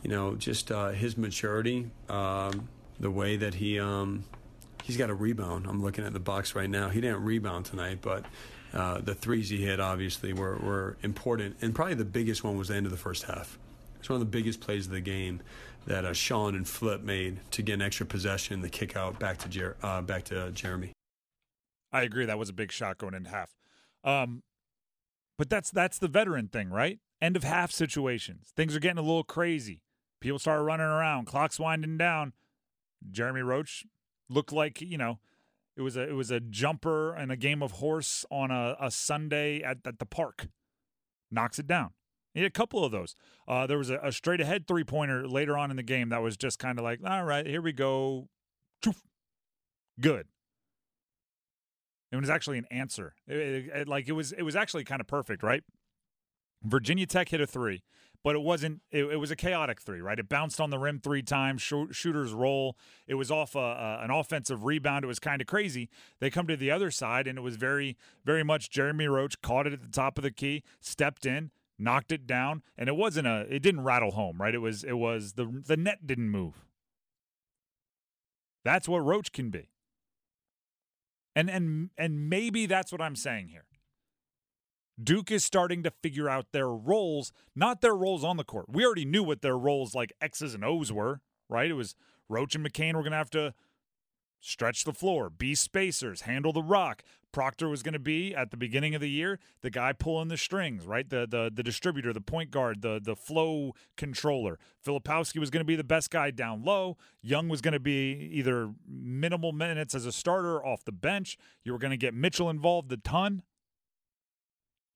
you 0.03 0.09
know, 0.09 0.35
just 0.35 0.73
uh, 0.73 0.89
his 0.89 1.17
maturity, 1.17 1.89
um, 2.09 2.67
the 2.99 3.09
way 3.09 3.37
that 3.37 3.53
he 3.53 3.79
um, 3.79 4.25
he's 4.83 4.97
got 4.97 5.09
a 5.09 5.13
rebound. 5.13 5.65
I'm 5.65 5.81
looking 5.81 6.03
at 6.03 6.11
the 6.11 6.19
box 6.19 6.53
right 6.53 6.69
now. 6.69 6.89
He 6.89 6.99
didn't 6.99 7.23
rebound 7.23 7.63
tonight, 7.63 7.99
but 8.01 8.25
uh, 8.73 8.99
the 8.99 9.15
threes 9.15 9.47
he 9.49 9.63
hit 9.63 9.79
obviously 9.79 10.33
were, 10.33 10.57
were 10.57 10.97
important. 11.01 11.55
And 11.61 11.73
probably 11.73 11.93
the 11.93 12.03
biggest 12.03 12.43
one 12.43 12.57
was 12.57 12.67
the 12.67 12.75
end 12.75 12.87
of 12.87 12.91
the 12.91 12.97
first 12.97 13.23
half. 13.23 13.57
It's 13.99 14.09
one 14.09 14.21
of 14.21 14.29
the 14.29 14.37
biggest 14.37 14.59
plays 14.59 14.85
of 14.85 14.91
the 14.91 14.99
game 14.99 15.39
that 15.87 16.05
uh, 16.05 16.13
Sean 16.13 16.55
and 16.55 16.67
Flip 16.67 17.01
made 17.01 17.39
to 17.51 17.61
get 17.61 17.73
an 17.73 17.81
extra 17.81 18.05
possession, 18.05 18.61
the 18.61 18.69
kick 18.69 18.95
out 18.95 19.19
back 19.19 19.37
to 19.39 19.49
Jer- 19.49 19.77
uh, 19.81 20.01
back 20.01 20.25
to 20.25 20.51
Jeremy. 20.51 20.91
I 21.91 22.03
agree. 22.03 22.25
That 22.25 22.37
was 22.37 22.49
a 22.49 22.53
big 22.53 22.71
shot 22.71 22.97
going 22.97 23.13
into 23.13 23.29
half. 23.29 23.55
Um, 24.03 24.43
but 25.37 25.49
that's 25.49 25.71
that's 25.71 25.97
the 25.97 26.07
veteran 26.07 26.49
thing, 26.49 26.69
right? 26.69 26.99
End 27.21 27.35
of 27.35 27.43
half 27.43 27.71
situations. 27.71 28.51
Things 28.55 28.75
are 28.75 28.79
getting 28.79 28.97
a 28.97 29.01
little 29.01 29.23
crazy. 29.23 29.81
People 30.19 30.39
start 30.39 30.63
running 30.63 30.85
around. 30.85 31.25
Clock's 31.25 31.59
winding 31.59 31.97
down. 31.97 32.33
Jeremy 33.09 33.41
Roach 33.41 33.85
looked 34.29 34.51
like 34.51 34.81
you 34.81 34.97
know 34.97 35.19
it 35.77 35.81
was 35.81 35.95
a 35.95 36.01
it 36.09 36.13
was 36.13 36.31
a 36.31 36.39
jumper 36.39 37.13
and 37.13 37.31
a 37.31 37.37
game 37.37 37.63
of 37.63 37.73
horse 37.73 38.25
on 38.29 38.51
a, 38.51 38.75
a 38.79 38.91
Sunday 38.91 39.61
at, 39.61 39.77
at 39.85 39.99
the 39.99 40.05
park. 40.05 40.47
Knocks 41.31 41.59
it 41.59 41.67
down. 41.67 41.91
He 42.37 42.43
had 42.43 42.49
a 42.49 42.53
couple 42.53 42.85
of 42.85 42.91
those. 42.91 43.15
Uh, 43.47 43.65
there 43.65 43.79
was 43.79 43.89
a, 43.89 43.97
a 44.03 44.11
straight 44.11 44.39
ahead 44.39 44.67
three 44.67 44.83
pointer 44.83 45.27
later 45.27 45.57
on 45.57 45.71
in 45.71 45.75
the 45.77 45.81
game 45.81 46.09
that 46.09 46.21
was 46.21 46.37
just 46.37 46.59
kind 46.59 46.77
of 46.77 46.83
like, 46.83 46.99
all 47.03 47.23
right, 47.23 47.47
here 47.47 47.63
we 47.63 47.71
go. 47.73 48.29
Good. 49.99 50.27
It 52.11 52.17
was 52.17 52.29
actually 52.29 52.59
an 52.59 52.67
answer. 52.69 53.15
It- 53.27 53.37
it- 53.37 53.67
it- 53.73 53.87
like 53.87 54.07
it 54.07 54.11
was, 54.11 54.33
it 54.33 54.43
was 54.43 54.55
actually 54.55 54.83
kind 54.83 55.01
of 55.01 55.07
perfect, 55.07 55.41
right? 55.41 55.63
Virginia 56.63 57.07
Tech 57.07 57.29
hit 57.29 57.41
a 57.41 57.47
three, 57.47 57.81
but 58.23 58.35
it 58.35 58.41
wasn't. 58.43 58.81
It, 58.91 59.19
was 59.19 59.31
a 59.31 59.35
chaotic 59.35 59.81
three, 59.81 60.01
right? 60.01 60.19
It 60.19 60.29
bounced 60.29 60.61
on 60.61 60.69
the 60.69 60.77
rim 60.77 60.99
three 60.99 61.23
times. 61.23 61.63
Shoo- 61.63 61.91
shooters 61.91 62.33
roll. 62.33 62.77
It 63.07 63.15
was 63.15 63.31
off 63.31 63.55
a, 63.55 63.59
a, 63.59 63.99
an 64.03 64.11
offensive 64.11 64.63
rebound. 64.63 65.03
It 65.05 65.07
was 65.07 65.19
kind 65.19 65.41
of 65.41 65.47
crazy. 65.47 65.89
They 66.19 66.29
come 66.29 66.45
to 66.47 66.55
the 66.57 66.69
other 66.69 66.91
side, 66.91 67.25
and 67.25 67.37
it 67.37 67.41
was 67.41 67.55
very, 67.57 67.97
very 68.25 68.43
much 68.43 68.69
Jeremy 68.69 69.07
Roach 69.07 69.41
caught 69.41 69.65
it 69.65 69.73
at 69.73 69.81
the 69.81 69.89
top 69.89 70.19
of 70.19 70.23
the 70.23 70.31
key, 70.31 70.63
stepped 70.81 71.25
in, 71.25 71.49
knocked 71.79 72.11
it 72.11 72.27
down, 72.27 72.63
and 72.77 72.89
it 72.89 72.95
wasn't 72.95 73.27
a. 73.27 73.45
It 73.49 73.61
didn't 73.61 73.83
rattle 73.83 74.11
home, 74.11 74.37
right? 74.39 74.53
It 74.53 74.59
was. 74.59 74.83
It 74.83 74.97
was 74.97 75.33
the 75.33 75.45
the 75.65 75.77
net 75.77 76.05
didn't 76.05 76.29
move. 76.29 76.65
That's 78.63 78.87
what 78.87 78.99
Roach 78.99 79.31
can 79.31 79.49
be. 79.49 79.69
And 81.35 81.49
and 81.49 81.89
and 81.97 82.29
maybe 82.29 82.65
that's 82.65 82.91
what 82.91 83.01
I'm 83.01 83.15
saying 83.15 83.49
here. 83.49 83.65
Duke 85.01 85.31
is 85.31 85.45
starting 85.45 85.83
to 85.83 85.91
figure 86.01 86.27
out 86.27 86.47
their 86.51 86.69
roles, 86.69 87.31
not 87.55 87.81
their 87.81 87.95
roles 87.95 88.23
on 88.23 88.37
the 88.37 88.43
court. 88.43 88.65
We 88.67 88.83
already 88.83 89.05
knew 89.05 89.23
what 89.23 89.41
their 89.41 89.57
roles 89.57 89.93
like 89.93 90.11
X's 90.19 90.55
and 90.55 90.65
O's 90.65 90.91
were, 90.91 91.21
right? 91.49 91.69
It 91.69 91.75
was 91.75 91.95
Roach 92.27 92.55
and 92.55 92.65
McCain 92.65 92.95
were 92.95 93.03
going 93.03 93.11
to 93.11 93.17
have 93.17 93.29
to 93.31 93.53
stretch 94.39 94.83
the 94.83 94.93
floor, 94.93 95.29
be 95.29 95.53
spacers, 95.55 96.21
handle 96.21 96.51
the 96.51 96.63
rock. 96.63 97.03
Proctor 97.37 97.69
was 97.69 97.83
going 97.83 97.93
to 97.93 97.99
be 97.99 98.33
at 98.33 98.49
the 98.49 98.57
beginning 98.57 98.95
of 98.95 99.01
the 99.01 99.11
year 99.11 99.37
the 99.61 99.69
guy 99.69 99.93
pulling 99.93 100.27
the 100.27 100.37
strings, 100.37 100.87
right? 100.87 101.07
The 101.07 101.27
the 101.29 101.51
the 101.53 101.61
distributor, 101.61 102.11
the 102.11 102.19
point 102.19 102.49
guard, 102.49 102.81
the 102.81 102.99
the 102.99 103.15
flow 103.15 103.75
controller. 103.95 104.57
Filipowski 104.83 105.37
was 105.37 105.51
going 105.51 105.61
to 105.61 105.65
be 105.67 105.75
the 105.75 105.83
best 105.83 106.09
guy 106.09 106.31
down 106.31 106.63
low. 106.63 106.97
Young 107.21 107.47
was 107.47 107.61
going 107.61 107.73
to 107.73 107.79
be 107.79 108.31
either 108.33 108.73
minimal 108.87 109.51
minutes 109.51 109.93
as 109.93 110.07
a 110.07 110.11
starter 110.11 110.65
off 110.65 110.83
the 110.83 110.91
bench. 110.91 111.37
You 111.63 111.73
were 111.73 111.77
going 111.77 111.91
to 111.91 111.97
get 111.97 112.15
Mitchell 112.15 112.49
involved 112.49 112.91
a 112.91 112.97
ton. 112.97 113.43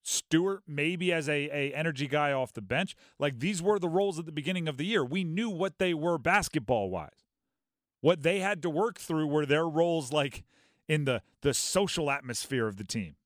Stewart 0.02 0.64
maybe 0.66 1.12
as 1.12 1.28
a, 1.28 1.48
a 1.52 1.72
energy 1.74 2.08
guy 2.08 2.32
off 2.32 2.52
the 2.52 2.60
bench. 2.60 2.96
Like 3.20 3.38
these 3.38 3.62
were 3.62 3.78
the 3.78 3.88
roles 3.88 4.18
at 4.18 4.26
the 4.26 4.32
beginning 4.32 4.66
of 4.66 4.78
the 4.78 4.84
year. 4.84 5.04
We 5.04 5.22
knew 5.22 5.48
what 5.48 5.78
they 5.78 5.94
were 5.94 6.18
basketball 6.18 6.90
wise. 6.90 7.22
What 8.00 8.24
they 8.24 8.40
had 8.40 8.62
to 8.62 8.68
work 8.68 8.98
through 8.98 9.28
were 9.28 9.46
their 9.46 9.68
roles 9.68 10.12
like 10.12 10.42
in 10.92 11.04
the 11.04 11.22
the 11.40 11.54
social 11.54 12.10
atmosphere 12.10 12.66
of 12.68 12.76
the 12.76 12.84
team. 12.84 13.16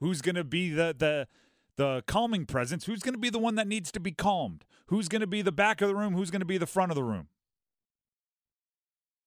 Who's 0.00 0.20
going 0.22 0.34
to 0.34 0.44
be 0.44 0.70
the 0.70 0.94
the 0.96 1.28
the 1.76 2.02
calming 2.06 2.46
presence? 2.46 2.84
Who's 2.86 3.00
going 3.00 3.14
to 3.14 3.18
be 3.20 3.30
the 3.30 3.38
one 3.38 3.54
that 3.54 3.66
needs 3.68 3.90
to 3.92 4.00
be 4.00 4.12
calmed? 4.12 4.64
Who's 4.86 5.08
going 5.08 5.20
to 5.20 5.26
be 5.26 5.42
the 5.42 5.52
back 5.52 5.80
of 5.80 5.88
the 5.88 5.94
room? 5.96 6.14
Who's 6.14 6.30
going 6.30 6.40
to 6.40 6.46
be 6.46 6.58
the 6.58 6.66
front 6.66 6.90
of 6.90 6.96
the 6.96 7.04
room? 7.04 7.28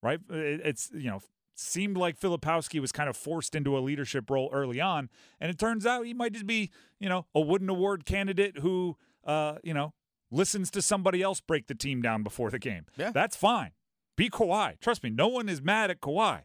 Right? 0.01 0.19
It- 0.29 0.61
It's 0.65 0.91
you 0.93 1.09
know 1.09 1.21
seemed 1.55 1.95
like 1.97 2.19
Filipowski 2.19 2.79
was 2.81 2.91
kind 2.91 3.07
of 3.07 3.15
forced 3.15 3.53
into 3.53 3.77
a 3.77 3.79
leadership 3.79 4.29
role 4.29 4.49
early 4.51 4.81
on, 4.81 5.07
and 5.39 5.51
it 5.51 5.59
turns 5.59 5.85
out 5.85 6.05
he 6.05 6.13
might 6.13 6.33
just 6.33 6.47
be 6.47 6.71
you 6.99 7.07
know 7.07 7.25
a 7.35 7.39
Wooden 7.41 7.69
Award 7.69 8.05
candidate 8.05 8.57
who 8.59 8.97
uh 9.23 9.55
you 9.63 9.73
know 9.73 9.93
listens 10.31 10.71
to 10.71 10.81
somebody 10.81 11.21
else 11.21 11.39
break 11.41 11.67
the 11.67 11.75
team 11.75 12.01
down 12.01 12.23
before 12.23 12.49
the 12.49 12.59
game. 12.59 12.85
Yeah. 12.97 13.11
That's 13.11 13.35
fine. 13.35 13.71
Be 14.17 14.29
Kawhi. 14.29 14.79
Trust 14.79 15.03
me, 15.03 15.09
no 15.11 15.27
one 15.27 15.47
is 15.47 15.61
mad 15.61 15.91
at 15.91 16.01
Kawhi. 16.01 16.41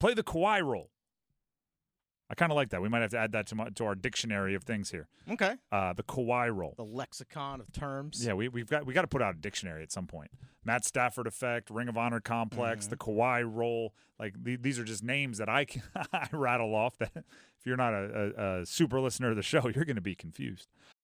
Play 0.00 0.14
the 0.14 0.22
Kawhi 0.22 0.62
role. 0.64 0.90
I 2.30 2.34
kind 2.34 2.52
of 2.52 2.56
like 2.56 2.68
that. 2.70 2.82
We 2.82 2.90
might 2.90 3.00
have 3.00 3.10
to 3.12 3.18
add 3.18 3.32
that 3.32 3.46
to 3.48 3.54
my, 3.54 3.68
to 3.70 3.84
our 3.86 3.94
dictionary 3.94 4.54
of 4.54 4.64
things 4.64 4.90
here. 4.90 5.08
Okay. 5.30 5.54
Uh, 5.72 5.94
the 5.94 6.02
Kawhi 6.02 6.54
role. 6.54 6.74
The 6.76 6.84
lexicon 6.84 7.60
of 7.60 7.72
terms. 7.72 8.24
Yeah, 8.24 8.34
we, 8.34 8.48
we've 8.48 8.68
got 8.68 8.84
we 8.84 8.92
got 8.92 9.02
to 9.02 9.08
put 9.08 9.22
out 9.22 9.34
a 9.34 9.38
dictionary 9.38 9.82
at 9.82 9.90
some 9.90 10.06
point. 10.06 10.30
Matt 10.62 10.84
Stafford 10.84 11.26
effect, 11.26 11.70
Ring 11.70 11.88
of 11.88 11.96
Honor 11.96 12.20
complex, 12.20 12.86
the 12.86 12.96
Kawhi 12.96 13.42
role. 13.50 13.94
Like 14.18 14.34
the, 14.42 14.56
these 14.56 14.78
are 14.78 14.84
just 14.84 15.02
names 15.02 15.38
that 15.38 15.48
I 15.48 15.64
can 15.64 15.82
I 16.12 16.28
rattle 16.32 16.74
off. 16.74 16.98
That 16.98 17.12
if 17.14 17.64
you're 17.64 17.78
not 17.78 17.94
a, 17.94 18.32
a, 18.36 18.60
a 18.60 18.66
super 18.66 19.00
listener 19.00 19.30
of 19.30 19.36
the 19.36 19.42
show, 19.42 19.62
you're 19.74 19.86
going 19.86 19.96
to 19.96 20.02
be 20.02 20.14
confused. 20.14 20.68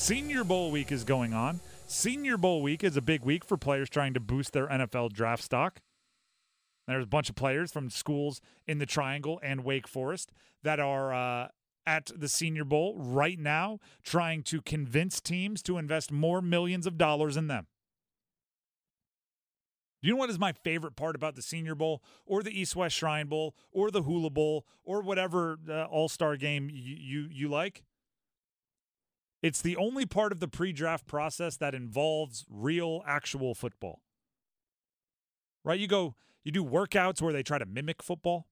Senior 0.00 0.44
Bowl 0.44 0.70
week 0.70 0.90
is 0.90 1.04
going 1.04 1.34
on. 1.34 1.60
Senior 1.86 2.38
Bowl 2.38 2.62
week 2.62 2.82
is 2.82 2.96
a 2.96 3.02
big 3.02 3.22
week 3.22 3.44
for 3.44 3.58
players 3.58 3.90
trying 3.90 4.14
to 4.14 4.18
boost 4.18 4.54
their 4.54 4.66
NFL 4.66 5.12
draft 5.12 5.42
stock. 5.42 5.82
There's 6.88 7.04
a 7.04 7.06
bunch 7.06 7.28
of 7.28 7.34
players 7.34 7.70
from 7.70 7.90
schools 7.90 8.40
in 8.66 8.78
the 8.78 8.86
Triangle 8.86 9.38
and 9.42 9.62
Wake 9.62 9.86
Forest 9.86 10.32
that 10.62 10.80
are 10.80 11.12
uh, 11.12 11.48
at 11.86 12.10
the 12.16 12.28
Senior 12.28 12.64
Bowl 12.64 12.96
right 12.96 13.38
now 13.38 13.78
trying 14.02 14.42
to 14.44 14.62
convince 14.62 15.20
teams 15.20 15.62
to 15.64 15.76
invest 15.76 16.10
more 16.10 16.40
millions 16.40 16.86
of 16.86 16.96
dollars 16.96 17.36
in 17.36 17.48
them. 17.48 17.66
You 20.00 20.12
know 20.12 20.16
what 20.16 20.30
is 20.30 20.38
my 20.38 20.54
favorite 20.54 20.96
part 20.96 21.14
about 21.14 21.34
the 21.34 21.42
Senior 21.42 21.74
Bowl 21.74 22.02
or 22.24 22.42
the 22.42 22.58
East 22.58 22.74
West 22.74 22.96
Shrine 22.96 23.26
Bowl 23.26 23.54
or 23.70 23.90
the 23.90 24.04
Hula 24.04 24.30
Bowl 24.30 24.64
or 24.82 25.02
whatever 25.02 25.58
uh, 25.68 25.84
All 25.84 26.08
Star 26.08 26.38
game 26.38 26.70
you, 26.72 26.96
you 26.98 27.28
you 27.30 27.48
like? 27.50 27.82
It's 29.42 29.62
the 29.62 29.76
only 29.76 30.04
part 30.04 30.32
of 30.32 30.40
the 30.40 30.48
pre-draft 30.48 31.06
process 31.06 31.56
that 31.56 31.74
involves 31.74 32.44
real, 32.50 33.02
actual 33.06 33.54
football. 33.54 34.02
Right? 35.64 35.80
You 35.80 35.86
go, 35.86 36.14
you 36.44 36.52
do 36.52 36.64
workouts 36.64 37.22
where 37.22 37.32
they 37.32 37.42
try 37.42 37.58
to 37.58 37.66
mimic 37.66 38.02
football, 38.02 38.48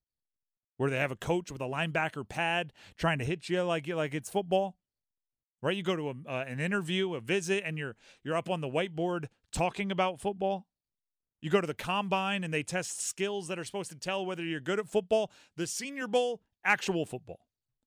where 0.76 0.90
they 0.90 0.98
have 0.98 1.10
a 1.10 1.16
coach 1.16 1.50
with 1.50 1.60
a 1.60 1.64
linebacker 1.64 2.26
pad 2.26 2.72
trying 2.96 3.18
to 3.18 3.24
hit 3.24 3.48
you 3.48 3.62
like 3.62 3.86
like 3.86 4.14
it's 4.14 4.30
football. 4.30 4.76
Right? 5.60 5.76
You 5.76 5.82
go 5.82 5.96
to 5.96 6.08
a, 6.10 6.14
uh, 6.30 6.44
an 6.46 6.60
interview, 6.60 7.14
a 7.14 7.20
visit, 7.20 7.64
and 7.66 7.76
you're 7.76 7.96
you're 8.22 8.36
up 8.36 8.48
on 8.48 8.60
the 8.60 8.68
whiteboard 8.68 9.26
talking 9.52 9.90
about 9.90 10.20
football. 10.20 10.66
You 11.40 11.50
go 11.50 11.60
to 11.60 11.66
the 11.66 11.74
combine 11.74 12.44
and 12.44 12.52
they 12.52 12.62
test 12.62 13.00
skills 13.00 13.48
that 13.48 13.58
are 13.58 13.64
supposed 13.64 13.90
to 13.90 13.98
tell 13.98 14.24
whether 14.26 14.42
you're 14.42 14.60
good 14.60 14.78
at 14.78 14.88
football. 14.88 15.30
The 15.56 15.66
Senior 15.66 16.08
Bowl, 16.08 16.42
actual 16.64 17.06
football. 17.06 17.40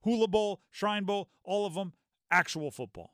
Hula 0.03 0.27
Bowl, 0.27 0.61
Shrine 0.71 1.03
Bowl, 1.03 1.29
all 1.43 1.65
of 1.65 1.73
them, 1.73 1.93
actual 2.31 2.71
football. 2.71 3.13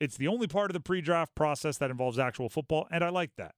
It's 0.00 0.16
the 0.16 0.28
only 0.28 0.46
part 0.46 0.70
of 0.70 0.74
the 0.74 0.80
pre 0.80 1.00
draft 1.00 1.34
process 1.34 1.78
that 1.78 1.90
involves 1.90 2.18
actual 2.18 2.48
football, 2.48 2.88
and 2.90 3.04
I 3.04 3.08
like 3.10 3.32
that. 3.36 3.54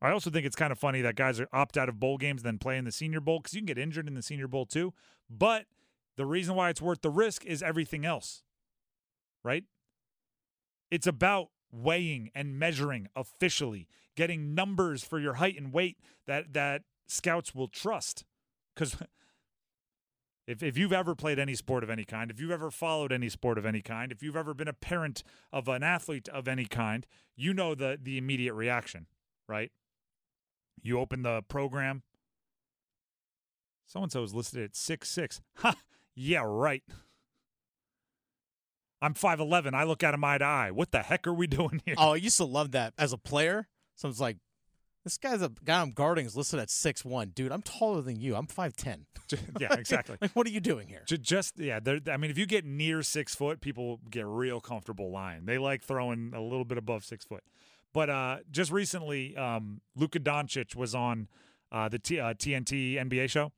I 0.00 0.10
also 0.10 0.30
think 0.30 0.44
it's 0.44 0.56
kind 0.56 0.72
of 0.72 0.78
funny 0.78 1.00
that 1.02 1.14
guys 1.14 1.38
are 1.38 1.48
opt 1.52 1.76
out 1.76 1.88
of 1.88 2.00
bowl 2.00 2.18
games 2.18 2.42
then 2.42 2.58
play 2.58 2.76
in 2.76 2.84
the 2.84 2.90
Senior 2.90 3.20
Bowl 3.20 3.38
because 3.38 3.54
you 3.54 3.60
can 3.60 3.66
get 3.66 3.78
injured 3.78 4.08
in 4.08 4.14
the 4.14 4.22
Senior 4.22 4.48
Bowl 4.48 4.66
too. 4.66 4.92
But 5.30 5.66
the 6.16 6.26
reason 6.26 6.56
why 6.56 6.70
it's 6.70 6.82
worth 6.82 7.02
the 7.02 7.10
risk 7.10 7.44
is 7.44 7.62
everything 7.62 8.04
else, 8.04 8.42
right? 9.44 9.64
It's 10.90 11.06
about 11.06 11.48
weighing 11.70 12.30
and 12.34 12.58
measuring 12.58 13.08
officially, 13.14 13.86
getting 14.16 14.54
numbers 14.54 15.04
for 15.04 15.20
your 15.20 15.34
height 15.34 15.56
and 15.56 15.72
weight 15.72 15.98
that 16.26 16.52
that 16.52 16.82
scouts 17.06 17.54
will 17.54 17.68
trust. 17.68 18.24
Because 18.74 18.96
if 20.46 20.62
if 20.62 20.76
you've 20.76 20.92
ever 20.92 21.14
played 21.14 21.38
any 21.38 21.54
sport 21.54 21.84
of 21.84 21.90
any 21.90 22.04
kind, 22.04 22.30
if 22.30 22.40
you've 22.40 22.50
ever 22.50 22.70
followed 22.70 23.12
any 23.12 23.28
sport 23.28 23.58
of 23.58 23.66
any 23.66 23.80
kind, 23.80 24.10
if 24.10 24.22
you've 24.22 24.36
ever 24.36 24.54
been 24.54 24.68
a 24.68 24.72
parent 24.72 25.22
of 25.52 25.68
an 25.68 25.82
athlete 25.82 26.28
of 26.28 26.48
any 26.48 26.64
kind, 26.64 27.06
you 27.36 27.54
know 27.54 27.74
the 27.74 27.98
the 28.00 28.18
immediate 28.18 28.54
reaction, 28.54 29.06
right? 29.48 29.70
You 30.82 30.98
open 30.98 31.22
the 31.22 31.42
program. 31.42 32.02
So 33.86 34.02
and 34.02 34.10
so 34.10 34.22
is 34.22 34.34
listed 34.34 34.62
at 34.62 34.76
six 34.76 35.08
six. 35.10 35.40
Ha! 35.58 35.74
Yeah, 36.14 36.42
right. 36.44 36.82
I'm 39.00 39.14
5'11. 39.14 39.74
I 39.74 39.82
look 39.82 40.04
at 40.04 40.14
him 40.14 40.22
eye 40.22 40.38
to 40.38 40.44
eye. 40.44 40.70
What 40.70 40.92
the 40.92 41.02
heck 41.02 41.26
are 41.26 41.34
we 41.34 41.46
doing 41.48 41.82
here? 41.84 41.96
Oh, 41.98 42.12
I 42.12 42.16
used 42.16 42.36
to 42.36 42.44
love 42.44 42.70
that 42.70 42.94
as 42.96 43.12
a 43.12 43.18
player. 43.18 43.66
Someone's 43.96 44.20
like, 44.20 44.36
this 45.04 45.18
guy's 45.18 45.42
a 45.42 45.50
guy 45.64 45.80
I'm 45.80 45.90
guarding 45.90 46.26
is 46.26 46.36
listed 46.36 46.60
at 46.60 46.70
six 46.70 47.04
one. 47.04 47.30
Dude, 47.30 47.52
I'm 47.52 47.62
taller 47.62 48.02
than 48.02 48.20
you. 48.20 48.36
I'm 48.36 48.46
5'10. 48.46 49.04
yeah, 49.60 49.72
exactly. 49.74 50.16
like, 50.20 50.32
what 50.32 50.46
are 50.46 50.50
you 50.50 50.60
doing 50.60 50.88
here? 50.88 51.02
Just, 51.06 51.58
yeah, 51.58 51.80
I 52.08 52.16
mean, 52.16 52.30
if 52.30 52.38
you 52.38 52.46
get 52.46 52.64
near 52.64 53.02
six 53.02 53.34
foot, 53.34 53.60
people 53.60 54.00
get 54.10 54.26
real 54.26 54.60
comfortable 54.60 55.10
lying. 55.10 55.46
They 55.46 55.58
like 55.58 55.82
throwing 55.82 56.32
a 56.34 56.40
little 56.40 56.64
bit 56.64 56.78
above 56.78 57.04
six 57.04 57.24
foot. 57.24 57.42
But 57.92 58.10
uh, 58.10 58.38
just 58.50 58.70
recently, 58.70 59.36
um, 59.36 59.80
Luka 59.96 60.20
Doncic 60.20 60.74
was 60.74 60.94
on 60.94 61.28
uh, 61.70 61.88
the 61.88 61.98
T- 61.98 62.20
uh, 62.20 62.34
TNT 62.34 62.94
NBA 62.94 63.28
show, 63.28 63.52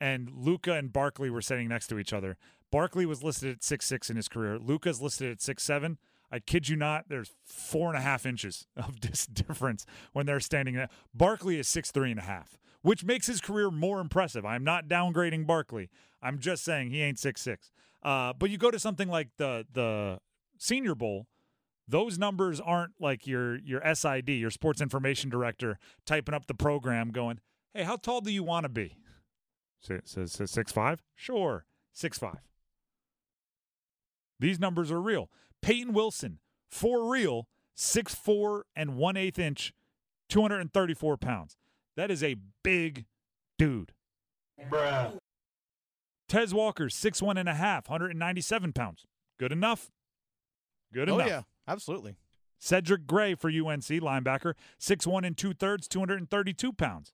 and 0.00 0.30
Luka 0.34 0.72
and 0.72 0.92
Barkley 0.92 1.30
were 1.30 1.42
sitting 1.42 1.68
next 1.68 1.86
to 1.88 1.98
each 1.98 2.12
other. 2.12 2.36
Barkley 2.72 3.06
was 3.06 3.22
listed 3.22 3.56
at 3.56 3.62
six 3.62 3.86
six 3.86 4.10
in 4.10 4.16
his 4.16 4.28
career. 4.28 4.58
Luka's 4.58 5.00
listed 5.00 5.30
at 5.30 5.40
six 5.40 5.62
seven. 5.62 5.98
I 6.30 6.40
kid 6.40 6.68
you 6.68 6.76
not, 6.76 7.08
there's 7.08 7.32
four 7.44 7.88
and 7.88 7.96
a 7.96 8.00
half 8.00 8.26
inches 8.26 8.66
of 8.76 9.00
dis- 9.00 9.26
difference 9.26 9.86
when 10.12 10.26
they're 10.26 10.40
standing 10.40 10.74
there. 10.74 10.88
Barkley 11.14 11.58
is 11.58 11.68
six 11.68 11.90
three 11.90 12.10
and 12.10 12.20
a 12.20 12.24
half, 12.24 12.58
which 12.82 13.04
makes 13.04 13.26
his 13.26 13.40
career 13.40 13.70
more 13.70 14.00
impressive. 14.00 14.44
I'm 14.44 14.64
not 14.64 14.88
downgrading 14.88 15.46
Barkley. 15.46 15.90
I'm 16.22 16.38
just 16.38 16.64
saying 16.64 16.90
he 16.90 17.02
ain't 17.02 17.18
six 17.18 17.40
six. 17.40 17.70
Uh, 18.02 18.32
but 18.32 18.50
you 18.50 18.58
go 18.58 18.70
to 18.70 18.78
something 18.78 19.08
like 19.08 19.28
the 19.36 19.66
the 19.72 20.18
Senior 20.58 20.94
Bowl, 20.94 21.26
those 21.88 22.18
numbers 22.18 22.60
aren't 22.60 22.92
like 23.00 23.26
your 23.26 23.56
your 23.58 23.82
SID, 23.94 24.28
your 24.28 24.50
sports 24.50 24.80
information 24.80 25.30
director, 25.30 25.78
typing 26.04 26.34
up 26.34 26.46
the 26.46 26.54
program, 26.54 27.10
going, 27.10 27.40
"Hey, 27.74 27.84
how 27.84 27.96
tall 27.96 28.20
do 28.20 28.32
you 28.32 28.42
want 28.42 28.64
to 28.64 28.68
be?" 28.68 28.96
Says 29.80 30.40
six 30.50 30.72
five. 30.72 31.02
Sure, 31.14 31.66
six 31.92 32.18
five. 32.18 32.40
These 34.38 34.58
numbers 34.58 34.90
are 34.90 35.00
real. 35.00 35.30
Payton 35.62 35.92
Wilson, 35.92 36.38
for 36.70 37.10
real, 37.10 37.48
six 37.74 38.14
four 38.14 38.66
and 38.74 38.96
one 38.96 39.16
eighth 39.16 39.38
inch, 39.38 39.72
234 40.28 41.16
pounds. 41.16 41.56
That 41.96 42.10
is 42.10 42.22
a 42.22 42.36
big 42.62 43.06
dude. 43.58 43.92
Bruh. 44.70 45.18
Tez 46.28 46.52
Walker, 46.52 46.88
six 46.88 47.22
one 47.22 47.36
and 47.36 47.48
a 47.48 47.54
half, 47.54 47.88
197 47.88 48.72
pounds. 48.72 49.04
Good 49.38 49.52
enough. 49.52 49.90
Good 50.92 51.08
oh 51.08 51.16
enough. 51.16 51.28
yeah, 51.28 51.42
absolutely. 51.68 52.16
Cedric 52.58 53.06
Gray 53.06 53.34
for 53.34 53.48
UNC 53.48 53.84
linebacker, 53.84 54.54
six 54.78 55.06
one 55.06 55.24
and 55.24 55.36
two 55.36 55.52
thirds, 55.52 55.88
232 55.88 56.72
pounds. 56.72 57.12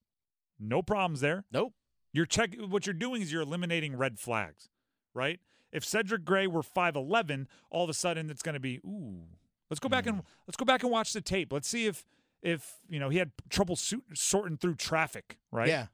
No 0.59 0.83
problems 0.83 1.21
there. 1.21 1.45
Nope. 1.53 1.75
You're 2.13 2.27
check 2.27 2.55
what 2.69 2.87
you're 2.87 2.95
doing 2.95 3.23
is 3.23 3.33
you're 3.33 3.43
eliminating 3.43 3.97
red 3.97 4.19
flags, 4.19 4.69
right? 5.15 5.41
If 5.73 5.85
Cedric 5.85 6.25
Gray 6.25 6.47
were 6.47 6.63
5'11, 6.63 7.47
all 7.71 7.85
of 7.85 7.91
a 7.91 7.95
sudden 7.95 8.31
it's 8.31 8.43
going 8.43 8.55
to 8.55 8.61
be 8.61 8.79
ooh. 8.85 9.23
Let's 9.71 9.81
go 9.81 9.89
back 9.89 10.07
and 10.07 10.23
let's 10.47 10.57
go 10.57 10.67
back 10.67 10.83
and 10.83 10.93
watch 10.93 11.15
the 11.15 11.23
tape. 11.23 11.53
Let's 11.53 11.69
see 11.69 11.87
if 11.87 12.05
if, 12.43 12.75
you 12.89 12.99
know, 12.99 13.09
he 13.09 13.19
had 13.19 13.31
trouble 13.49 13.77
suit, 13.77 14.05
sorting 14.15 14.59
through 14.59 14.75
traffic, 14.75 15.39
right? 15.51 15.69
Yeah. 15.69 15.87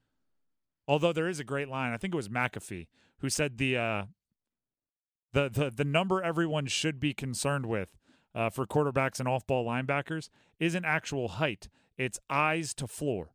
Although 0.89 1.13
there 1.13 1.29
is 1.29 1.39
a 1.39 1.45
great 1.45 1.69
line, 1.69 1.93
I 1.93 1.99
think 1.99 2.15
it 2.15 2.17
was 2.17 2.29
McAfee 2.29 2.87
who 3.19 3.29
said 3.29 3.59
the 3.59 3.77
uh 3.77 4.05
the 5.33 5.49
the 5.49 5.71
the 5.71 5.85
number 5.85 6.23
everyone 6.23 6.67
should 6.67 6.99
be 6.99 7.13
concerned 7.15 7.67
with 7.67 7.97
uh, 8.35 8.51
for 8.51 8.67
quarterbacks 8.67 9.19
and 9.19 9.29
off-ball 9.29 9.65
linebackers 9.67 10.29
isn't 10.59 10.85
actual 10.85 11.29
height; 11.29 11.69
it's 11.97 12.19
eyes 12.29 12.75
to 12.75 12.87
floor. 12.87 13.31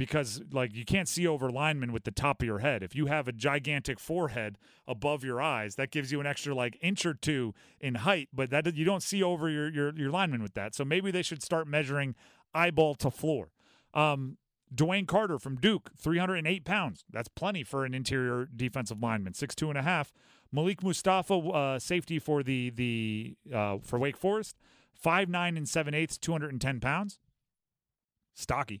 Because 0.00 0.40
like 0.50 0.74
you 0.74 0.86
can't 0.86 1.06
see 1.06 1.26
over 1.26 1.50
linemen 1.50 1.92
with 1.92 2.04
the 2.04 2.10
top 2.10 2.40
of 2.40 2.46
your 2.46 2.60
head. 2.60 2.82
If 2.82 2.94
you 2.96 3.04
have 3.04 3.28
a 3.28 3.32
gigantic 3.32 4.00
forehead 4.00 4.56
above 4.88 5.24
your 5.24 5.42
eyes, 5.42 5.74
that 5.74 5.90
gives 5.90 6.10
you 6.10 6.20
an 6.20 6.26
extra 6.26 6.54
like 6.54 6.78
inch 6.80 7.04
or 7.04 7.12
two 7.12 7.52
in 7.82 7.96
height, 7.96 8.30
but 8.32 8.48
that 8.48 8.74
you 8.74 8.86
don't 8.86 9.02
see 9.02 9.22
over 9.22 9.50
your 9.50 9.70
your 9.70 9.94
your 9.94 10.08
lineman 10.08 10.42
with 10.42 10.54
that. 10.54 10.74
So 10.74 10.86
maybe 10.86 11.10
they 11.10 11.20
should 11.20 11.42
start 11.42 11.68
measuring 11.68 12.14
eyeball 12.54 12.94
to 12.94 13.10
floor. 13.10 13.50
Um, 13.92 14.38
Dewayne 14.74 15.06
Carter 15.06 15.38
from 15.38 15.56
Duke, 15.56 15.90
308 15.98 16.64
pounds. 16.64 17.04
That's 17.10 17.28
plenty 17.28 17.62
for 17.62 17.84
an 17.84 17.92
interior 17.92 18.48
defensive 18.56 19.02
lineman, 19.02 19.34
six 19.34 19.54
two 19.54 19.68
and 19.68 19.76
a 19.76 19.82
half. 19.82 20.14
Malik 20.50 20.82
Mustafa, 20.82 21.34
uh, 21.34 21.78
safety 21.78 22.18
for 22.18 22.42
the 22.42 22.70
the 22.70 23.36
uh, 23.54 23.76
for 23.82 23.98
Wake 23.98 24.16
Forest, 24.16 24.56
five 24.94 25.28
nine 25.28 25.58
and 25.58 25.68
seven 25.68 25.92
eighths, 25.92 26.16
210 26.16 26.80
pounds. 26.80 27.18
Stocky, 28.32 28.80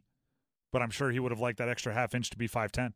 but 0.72 0.82
I'm 0.82 0.90
sure 0.90 1.10
he 1.10 1.18
would 1.18 1.32
have 1.32 1.40
liked 1.40 1.58
that 1.58 1.68
extra 1.68 1.92
half 1.94 2.14
inch 2.14 2.30
to 2.30 2.36
be 2.36 2.48
5'10. 2.48 2.92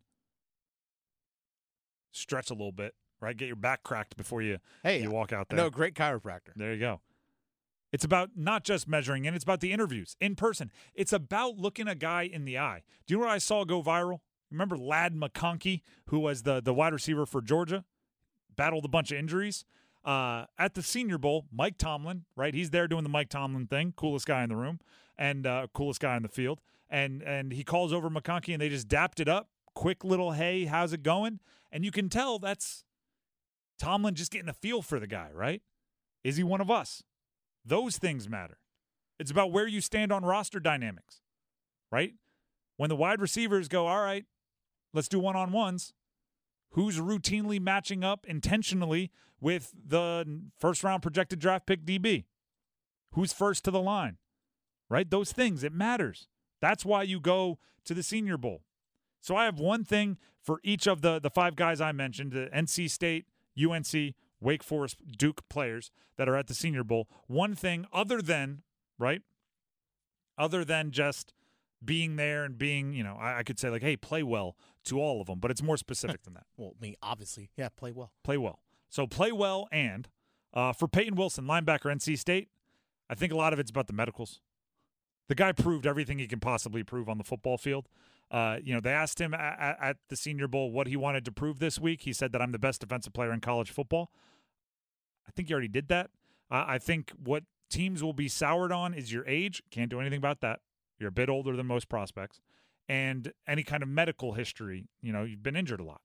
Stretch 2.12 2.50
a 2.50 2.54
little 2.54 2.72
bit, 2.72 2.94
right? 3.20 3.36
Get 3.36 3.46
your 3.46 3.56
back 3.56 3.82
cracked 3.82 4.16
before 4.16 4.42
you 4.42 4.58
Hey, 4.82 5.02
you 5.02 5.10
walk 5.10 5.32
out 5.32 5.48
there. 5.48 5.56
No, 5.56 5.70
great 5.70 5.94
chiropractor. 5.94 6.54
There 6.54 6.72
you 6.72 6.80
go. 6.80 7.00
It's 7.92 8.04
about 8.04 8.30
not 8.34 8.64
just 8.64 8.88
measuring 8.88 9.24
in, 9.24 9.34
it's 9.34 9.44
about 9.44 9.60
the 9.60 9.72
interviews 9.72 10.16
in 10.20 10.34
person. 10.34 10.72
It's 10.94 11.12
about 11.12 11.58
looking 11.58 11.86
a 11.86 11.94
guy 11.94 12.22
in 12.22 12.44
the 12.44 12.58
eye. 12.58 12.82
Do 13.06 13.14
you 13.14 13.18
know 13.18 13.26
what 13.26 13.32
I 13.32 13.38
saw 13.38 13.64
go 13.64 13.82
viral? 13.82 14.18
Remember 14.50 14.76
Ladd 14.76 15.14
McConkey, 15.14 15.80
who 16.06 16.18
was 16.18 16.42
the, 16.42 16.60
the 16.60 16.74
wide 16.74 16.92
receiver 16.92 17.26
for 17.26 17.40
Georgia? 17.40 17.84
Battled 18.56 18.84
a 18.84 18.88
bunch 18.88 19.10
of 19.12 19.18
injuries. 19.18 19.64
Uh, 20.04 20.44
at 20.58 20.74
the 20.74 20.82
Senior 20.82 21.16
Bowl, 21.16 21.46
Mike 21.50 21.78
Tomlin, 21.78 22.24
right? 22.36 22.54
He's 22.54 22.70
there 22.70 22.86
doing 22.86 23.04
the 23.04 23.08
Mike 23.08 23.30
Tomlin 23.30 23.66
thing, 23.66 23.94
coolest 23.96 24.26
guy 24.26 24.42
in 24.42 24.50
the 24.50 24.56
room 24.56 24.80
and 25.16 25.46
uh, 25.46 25.66
coolest 25.72 26.00
guy 26.00 26.16
in 26.16 26.22
the 26.22 26.28
field. 26.28 26.60
And 26.90 27.22
and 27.22 27.52
he 27.52 27.64
calls 27.64 27.92
over 27.92 28.10
McConkey 28.10 28.52
and 28.52 28.60
they 28.60 28.68
just 28.68 28.88
dapped 28.88 29.18
it 29.18 29.28
up. 29.28 29.48
Quick 29.74 30.04
little 30.04 30.32
hey, 30.32 30.66
how's 30.66 30.92
it 30.92 31.02
going? 31.02 31.40
And 31.72 31.84
you 31.84 31.90
can 31.90 32.08
tell 32.08 32.38
that's 32.38 32.84
Tomlin 33.78 34.14
just 34.14 34.30
getting 34.30 34.48
a 34.48 34.54
feel 34.54 34.82
for 34.82 35.00
the 35.00 35.06
guy, 35.06 35.30
right? 35.32 35.62
Is 36.22 36.36
he 36.36 36.44
one 36.44 36.60
of 36.60 36.70
us? 36.70 37.02
Those 37.64 37.96
things 37.96 38.28
matter. 38.28 38.58
It's 39.18 39.30
about 39.30 39.52
where 39.52 39.66
you 39.66 39.80
stand 39.80 40.12
on 40.12 40.24
roster 40.24 40.60
dynamics, 40.60 41.20
right? 41.90 42.14
When 42.76 42.88
the 42.88 42.96
wide 42.96 43.20
receivers 43.20 43.68
go, 43.68 43.86
all 43.86 44.02
right, 44.02 44.24
let's 44.92 45.08
do 45.08 45.18
one 45.18 45.36
on 45.36 45.52
ones, 45.52 45.92
who's 46.74 46.98
routinely 46.98 47.60
matching 47.60 48.04
up 48.04 48.26
intentionally 48.28 49.10
with 49.40 49.72
the 49.86 50.42
first 50.58 50.84
round 50.84 51.02
projected 51.02 51.38
draft 51.38 51.66
pick 51.66 51.84
DB? 51.84 52.24
Who's 53.12 53.32
first 53.32 53.64
to 53.64 53.70
the 53.70 53.80
line, 53.80 54.18
right? 54.88 55.08
Those 55.08 55.32
things, 55.32 55.62
it 55.62 55.72
matters. 55.72 56.28
That's 56.60 56.84
why 56.84 57.02
you 57.04 57.20
go 57.20 57.58
to 57.84 57.94
the 57.94 58.02
Senior 58.02 58.36
Bowl. 58.36 58.62
So 59.20 59.36
I 59.36 59.44
have 59.44 59.58
one 59.58 59.84
thing 59.84 60.18
for 60.42 60.60
each 60.62 60.86
of 60.86 61.00
the, 61.00 61.20
the 61.20 61.30
five 61.30 61.56
guys 61.56 61.80
I 61.80 61.92
mentioned 61.92 62.32
the 62.32 62.50
NC 62.54 62.90
State, 62.90 63.26
UNC, 63.58 64.14
Wake 64.40 64.62
Forest, 64.62 64.96
Duke 65.16 65.48
players 65.48 65.90
that 66.16 66.28
are 66.28 66.36
at 66.36 66.48
the 66.48 66.54
Senior 66.54 66.84
Bowl. 66.84 67.08
One 67.26 67.54
thing 67.54 67.86
other 67.92 68.20
than, 68.20 68.62
right? 68.98 69.22
Other 70.36 70.64
than 70.64 70.90
just 70.90 71.32
being 71.84 72.16
there 72.16 72.44
and 72.44 72.56
being, 72.56 72.92
you 72.92 73.04
know, 73.04 73.16
I, 73.18 73.38
I 73.38 73.42
could 73.42 73.58
say 73.58 73.70
like, 73.70 73.82
hey, 73.82 73.96
play 73.96 74.22
well 74.22 74.56
to 74.84 75.00
all 75.00 75.20
of 75.20 75.26
them, 75.26 75.38
but 75.38 75.50
it's 75.50 75.62
more 75.62 75.76
specific 75.76 76.22
than 76.22 76.34
that. 76.34 76.46
Well, 76.56 76.74
mean, 76.80 76.94
obviously, 77.02 77.50
yeah, 77.56 77.68
play 77.68 77.92
well. 77.92 78.12
Play 78.22 78.36
well. 78.36 78.60
So 78.88 79.06
play 79.06 79.32
well 79.32 79.68
and 79.72 80.08
uh, 80.52 80.72
for 80.72 80.86
Payton 80.86 81.16
Wilson, 81.16 81.46
linebacker, 81.46 81.92
NC 81.92 82.18
State, 82.18 82.48
I 83.10 83.14
think 83.14 83.32
a 83.32 83.36
lot 83.36 83.52
of 83.52 83.58
it's 83.58 83.70
about 83.70 83.86
the 83.86 83.92
medicals. 83.92 84.40
The 85.28 85.34
guy 85.34 85.52
proved 85.52 85.86
everything 85.86 86.18
he 86.18 86.26
can 86.26 86.40
possibly 86.40 86.82
prove 86.82 87.08
on 87.08 87.18
the 87.18 87.24
football 87.24 87.58
field. 87.58 87.88
Uh, 88.30 88.58
you 88.62 88.74
know, 88.74 88.80
they 88.80 88.90
asked 88.90 89.20
him 89.20 89.34
at, 89.34 89.78
at 89.80 89.96
the 90.08 90.16
Senior 90.16 90.48
Bowl 90.48 90.70
what 90.70 90.86
he 90.86 90.96
wanted 90.96 91.24
to 91.24 91.32
prove 91.32 91.58
this 91.58 91.78
week. 91.78 92.02
He 92.02 92.12
said 92.12 92.32
that 92.32 92.42
I'm 92.42 92.52
the 92.52 92.58
best 92.58 92.80
defensive 92.80 93.12
player 93.12 93.32
in 93.32 93.40
college 93.40 93.70
football. 93.70 94.10
I 95.26 95.30
think 95.32 95.48
he 95.48 95.54
already 95.54 95.68
did 95.68 95.88
that. 95.88 96.10
Uh, 96.50 96.64
I 96.66 96.78
think 96.78 97.12
what 97.22 97.44
teams 97.70 98.02
will 98.02 98.12
be 98.12 98.28
soured 98.28 98.72
on 98.72 98.94
is 98.94 99.12
your 99.12 99.26
age. 99.26 99.62
Can't 99.70 99.90
do 99.90 100.00
anything 100.00 100.18
about 100.18 100.40
that. 100.40 100.60
You're 101.04 101.10
a 101.10 101.12
bit 101.12 101.28
older 101.28 101.54
than 101.54 101.66
most 101.66 101.90
prospects, 101.90 102.40
and 102.88 103.30
any 103.46 103.62
kind 103.62 103.82
of 103.82 103.90
medical 103.90 104.32
history. 104.32 104.86
You 105.02 105.12
know, 105.12 105.24
you've 105.24 105.42
been 105.42 105.54
injured 105.54 105.80
a 105.80 105.84
lot. 105.84 106.00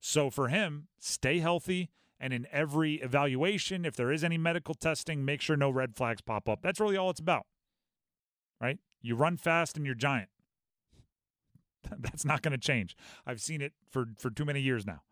So 0.00 0.30
for 0.30 0.48
him, 0.48 0.88
stay 0.98 1.40
healthy. 1.40 1.90
And 2.18 2.32
in 2.32 2.46
every 2.50 2.94
evaluation, 2.94 3.84
if 3.84 3.94
there 3.94 4.10
is 4.10 4.24
any 4.24 4.38
medical 4.38 4.74
testing, 4.74 5.22
make 5.22 5.42
sure 5.42 5.54
no 5.54 5.68
red 5.68 5.94
flags 5.94 6.22
pop 6.22 6.48
up. 6.48 6.62
That's 6.62 6.80
really 6.80 6.96
all 6.96 7.10
it's 7.10 7.20
about, 7.20 7.44
right? 8.58 8.78
You 9.02 9.16
run 9.16 9.36
fast 9.36 9.76
and 9.76 9.84
you're 9.84 9.94
giant. 9.94 10.30
That's 11.98 12.24
not 12.24 12.40
going 12.40 12.52
to 12.52 12.58
change. 12.58 12.96
I've 13.26 13.42
seen 13.42 13.60
it 13.60 13.74
for 13.88 14.06
for 14.18 14.30
too 14.30 14.46
many 14.46 14.62
years 14.62 14.86
now. 14.86 15.02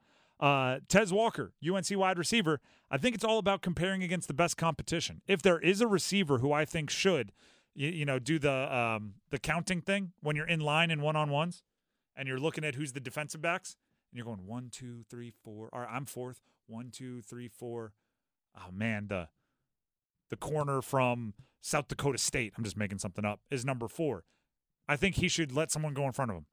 Uh, 0.40 0.80
Tez 0.88 1.12
Walker, 1.12 1.52
UNC 1.62 1.86
wide 1.90 2.18
receiver. 2.18 2.60
I 2.90 2.96
think 2.96 3.14
it's 3.14 3.24
all 3.24 3.38
about 3.38 3.60
comparing 3.60 4.02
against 4.02 4.28
the 4.28 4.34
best 4.34 4.56
competition. 4.56 5.20
If 5.28 5.42
there 5.42 5.58
is 5.58 5.82
a 5.82 5.86
receiver 5.86 6.38
who 6.38 6.52
I 6.52 6.64
think 6.64 6.90
should, 6.90 7.32
you, 7.76 7.90
you 7.90 8.04
know, 8.04 8.18
do 8.18 8.38
the 8.38 8.74
um, 8.74 9.14
the 9.30 9.38
counting 9.38 9.82
thing 9.82 10.12
when 10.22 10.34
you're 10.34 10.48
in 10.48 10.60
line 10.60 10.90
in 10.90 11.00
one 11.00 11.14
on 11.14 11.30
ones, 11.30 11.62
and 12.16 12.26
you're 12.26 12.40
looking 12.40 12.64
at 12.64 12.74
who's 12.74 12.92
the 12.92 13.00
defensive 13.00 13.42
backs, 13.42 13.76
and 14.10 14.16
you're 14.16 14.24
going 14.24 14.46
one, 14.46 14.70
two, 14.70 15.04
three, 15.08 15.32
four. 15.44 15.68
All 15.72 15.80
right, 15.80 15.90
I'm 15.90 16.06
fourth. 16.06 16.40
One, 16.66 16.90
two, 16.90 17.20
three, 17.20 17.48
four. 17.48 17.92
Oh 18.56 18.72
man, 18.72 19.08
the 19.08 19.28
the 20.30 20.36
corner 20.36 20.82
from 20.82 21.34
South 21.60 21.88
Dakota 21.88 22.18
State. 22.18 22.54
I'm 22.56 22.64
just 22.64 22.76
making 22.76 22.98
something 22.98 23.24
up. 23.24 23.40
Is 23.50 23.64
number 23.64 23.88
four. 23.88 24.24
I 24.88 24.96
think 24.96 25.16
he 25.16 25.28
should 25.28 25.52
let 25.52 25.70
someone 25.70 25.94
go 25.94 26.06
in 26.06 26.12
front 26.12 26.30
of 26.30 26.36
him. 26.36 26.46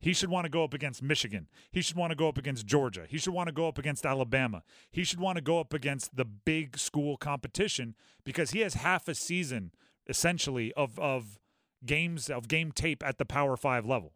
He 0.00 0.12
should 0.12 0.28
want 0.28 0.44
to 0.44 0.50
go 0.50 0.64
up 0.64 0.74
against 0.74 1.02
Michigan. 1.02 1.48
He 1.70 1.80
should 1.80 1.96
want 1.96 2.10
to 2.10 2.16
go 2.16 2.28
up 2.28 2.36
against 2.36 2.66
Georgia. 2.66 3.06
He 3.08 3.16
should 3.16 3.32
want 3.32 3.46
to 3.46 3.54
go 3.54 3.68
up 3.68 3.78
against 3.78 4.04
Alabama. 4.04 4.62
He 4.90 5.02
should 5.04 5.20
want 5.20 5.36
to 5.36 5.42
go 5.42 5.60
up 5.60 5.72
against 5.72 6.16
the 6.16 6.26
big 6.26 6.76
school 6.76 7.16
competition 7.16 7.94
because 8.22 8.50
he 8.50 8.60
has 8.60 8.74
half 8.74 9.08
a 9.08 9.14
season 9.14 9.70
essentially 10.08 10.72
of 10.74 10.98
of 10.98 11.38
games 11.84 12.30
of 12.30 12.48
game 12.48 12.72
tape 12.72 13.02
at 13.04 13.18
the 13.18 13.24
Power 13.24 13.56
5 13.56 13.86
level. 13.86 14.12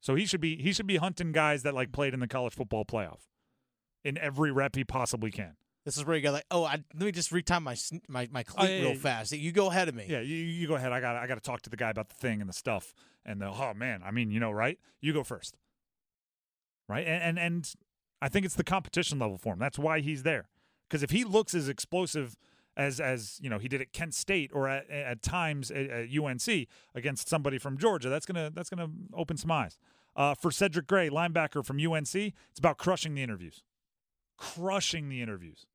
So 0.00 0.14
he 0.14 0.26
should 0.26 0.40
be 0.40 0.56
he 0.56 0.72
should 0.72 0.86
be 0.86 0.96
hunting 0.96 1.32
guys 1.32 1.62
that 1.62 1.74
like 1.74 1.92
played 1.92 2.14
in 2.14 2.20
the 2.20 2.28
college 2.28 2.54
football 2.54 2.84
playoff 2.84 3.28
in 4.04 4.16
every 4.18 4.50
rep 4.50 4.76
he 4.76 4.84
possibly 4.84 5.30
can. 5.30 5.56
This 5.84 5.96
is 5.96 6.04
where 6.04 6.16
you 6.16 6.22
go 6.22 6.30
like, 6.30 6.44
oh, 6.50 6.64
I, 6.64 6.82
let 6.94 7.04
me 7.06 7.12
just 7.12 7.32
retime 7.32 7.62
my 7.62 7.76
my 8.08 8.28
my 8.30 8.44
oh, 8.48 8.52
cleat 8.52 8.78
yeah, 8.78 8.88
real 8.88 8.94
fast. 8.94 9.32
You 9.32 9.52
go 9.52 9.68
ahead 9.70 9.88
of 9.88 9.94
me. 9.94 10.06
Yeah, 10.08 10.20
you, 10.20 10.36
you 10.36 10.68
go 10.68 10.74
ahead. 10.74 10.92
I 10.92 11.00
got 11.00 11.16
I 11.16 11.26
got 11.26 11.34
to 11.36 11.40
talk 11.40 11.62
to 11.62 11.70
the 11.70 11.76
guy 11.76 11.90
about 11.90 12.08
the 12.08 12.14
thing 12.14 12.40
and 12.40 12.48
the 12.48 12.54
stuff 12.54 12.94
and 13.24 13.40
the 13.40 13.48
oh 13.48 13.72
man, 13.74 14.02
I 14.04 14.10
mean, 14.10 14.30
you 14.30 14.40
know, 14.40 14.50
right? 14.50 14.78
You 15.00 15.12
go 15.12 15.24
first. 15.24 15.56
Right? 16.88 17.06
And 17.06 17.22
and, 17.22 17.38
and 17.38 17.72
I 18.20 18.28
think 18.28 18.44
it's 18.44 18.54
the 18.54 18.64
competition 18.64 19.18
level 19.18 19.38
for 19.38 19.54
him. 19.54 19.58
That's 19.58 19.78
why 19.78 20.00
he's 20.00 20.22
there. 20.22 20.48
Cuz 20.90 21.02
if 21.02 21.10
he 21.10 21.24
looks 21.24 21.54
as 21.54 21.68
explosive 21.68 22.36
as 22.76 23.00
as, 23.00 23.38
you 23.42 23.50
know, 23.50 23.58
he 23.58 23.68
did 23.68 23.80
at 23.80 23.92
Kent 23.92 24.14
State 24.14 24.50
or 24.54 24.68
at, 24.68 24.88
at 24.90 25.22
times 25.22 25.70
at, 25.70 25.90
at 25.90 26.08
UNC 26.16 26.68
against 26.94 27.28
somebody 27.28 27.58
from 27.58 27.76
Georgia, 27.76 28.08
that's 28.08 28.26
to 28.26 28.52
that's 28.54 28.70
to 28.78 28.90
open 29.14 29.36
some 29.36 29.50
eyes. 29.50 29.78
Uh, 30.16 30.34
for 30.34 30.50
Cedric 30.50 30.86
Gray, 30.86 31.08
linebacker 31.08 31.64
from 31.64 31.78
UNC, 31.78 32.14
it's 32.14 32.58
about 32.58 32.78
crushing 32.78 33.14
the 33.14 33.22
interviews. 33.22 33.62
Crushing 34.36 35.08
the 35.08 35.22
interviews. 35.22 35.66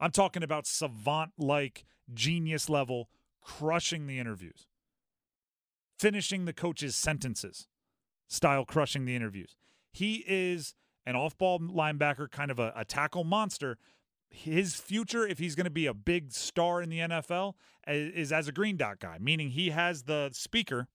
I'm 0.00 0.10
talking 0.10 0.42
about 0.42 0.66
savant 0.66 1.32
like 1.38 1.84
genius 2.12 2.68
level 2.68 3.08
crushing 3.40 4.06
the 4.06 4.18
interviews. 4.18 4.66
Finishing 5.98 6.44
the 6.44 6.52
coach's 6.52 6.96
sentences 6.96 7.68
style 8.28 8.64
crushing 8.64 9.04
the 9.04 9.14
interviews. 9.14 9.56
He 9.92 10.24
is 10.26 10.74
an 11.06 11.16
off 11.16 11.36
ball 11.38 11.60
linebacker, 11.60 12.30
kind 12.30 12.50
of 12.50 12.58
a, 12.58 12.72
a 12.74 12.84
tackle 12.84 13.24
monster. 13.24 13.78
His 14.34 14.74
future, 14.74 15.26
if 15.26 15.38
he's 15.38 15.54
going 15.54 15.64
to 15.64 15.70
be 15.70 15.86
a 15.86 15.94
big 15.94 16.32
star 16.32 16.82
in 16.82 16.90
the 16.90 16.98
NFL, 16.98 17.54
is, 17.86 18.32
as 18.32 18.48
a 18.48 18.52
green 18.52 18.76
dot 18.76 18.98
guy, 18.98 19.18
meaning 19.20 19.50
he 19.50 19.70
has 19.70 20.02
the 20.02 20.30
speaker, 20.32 20.88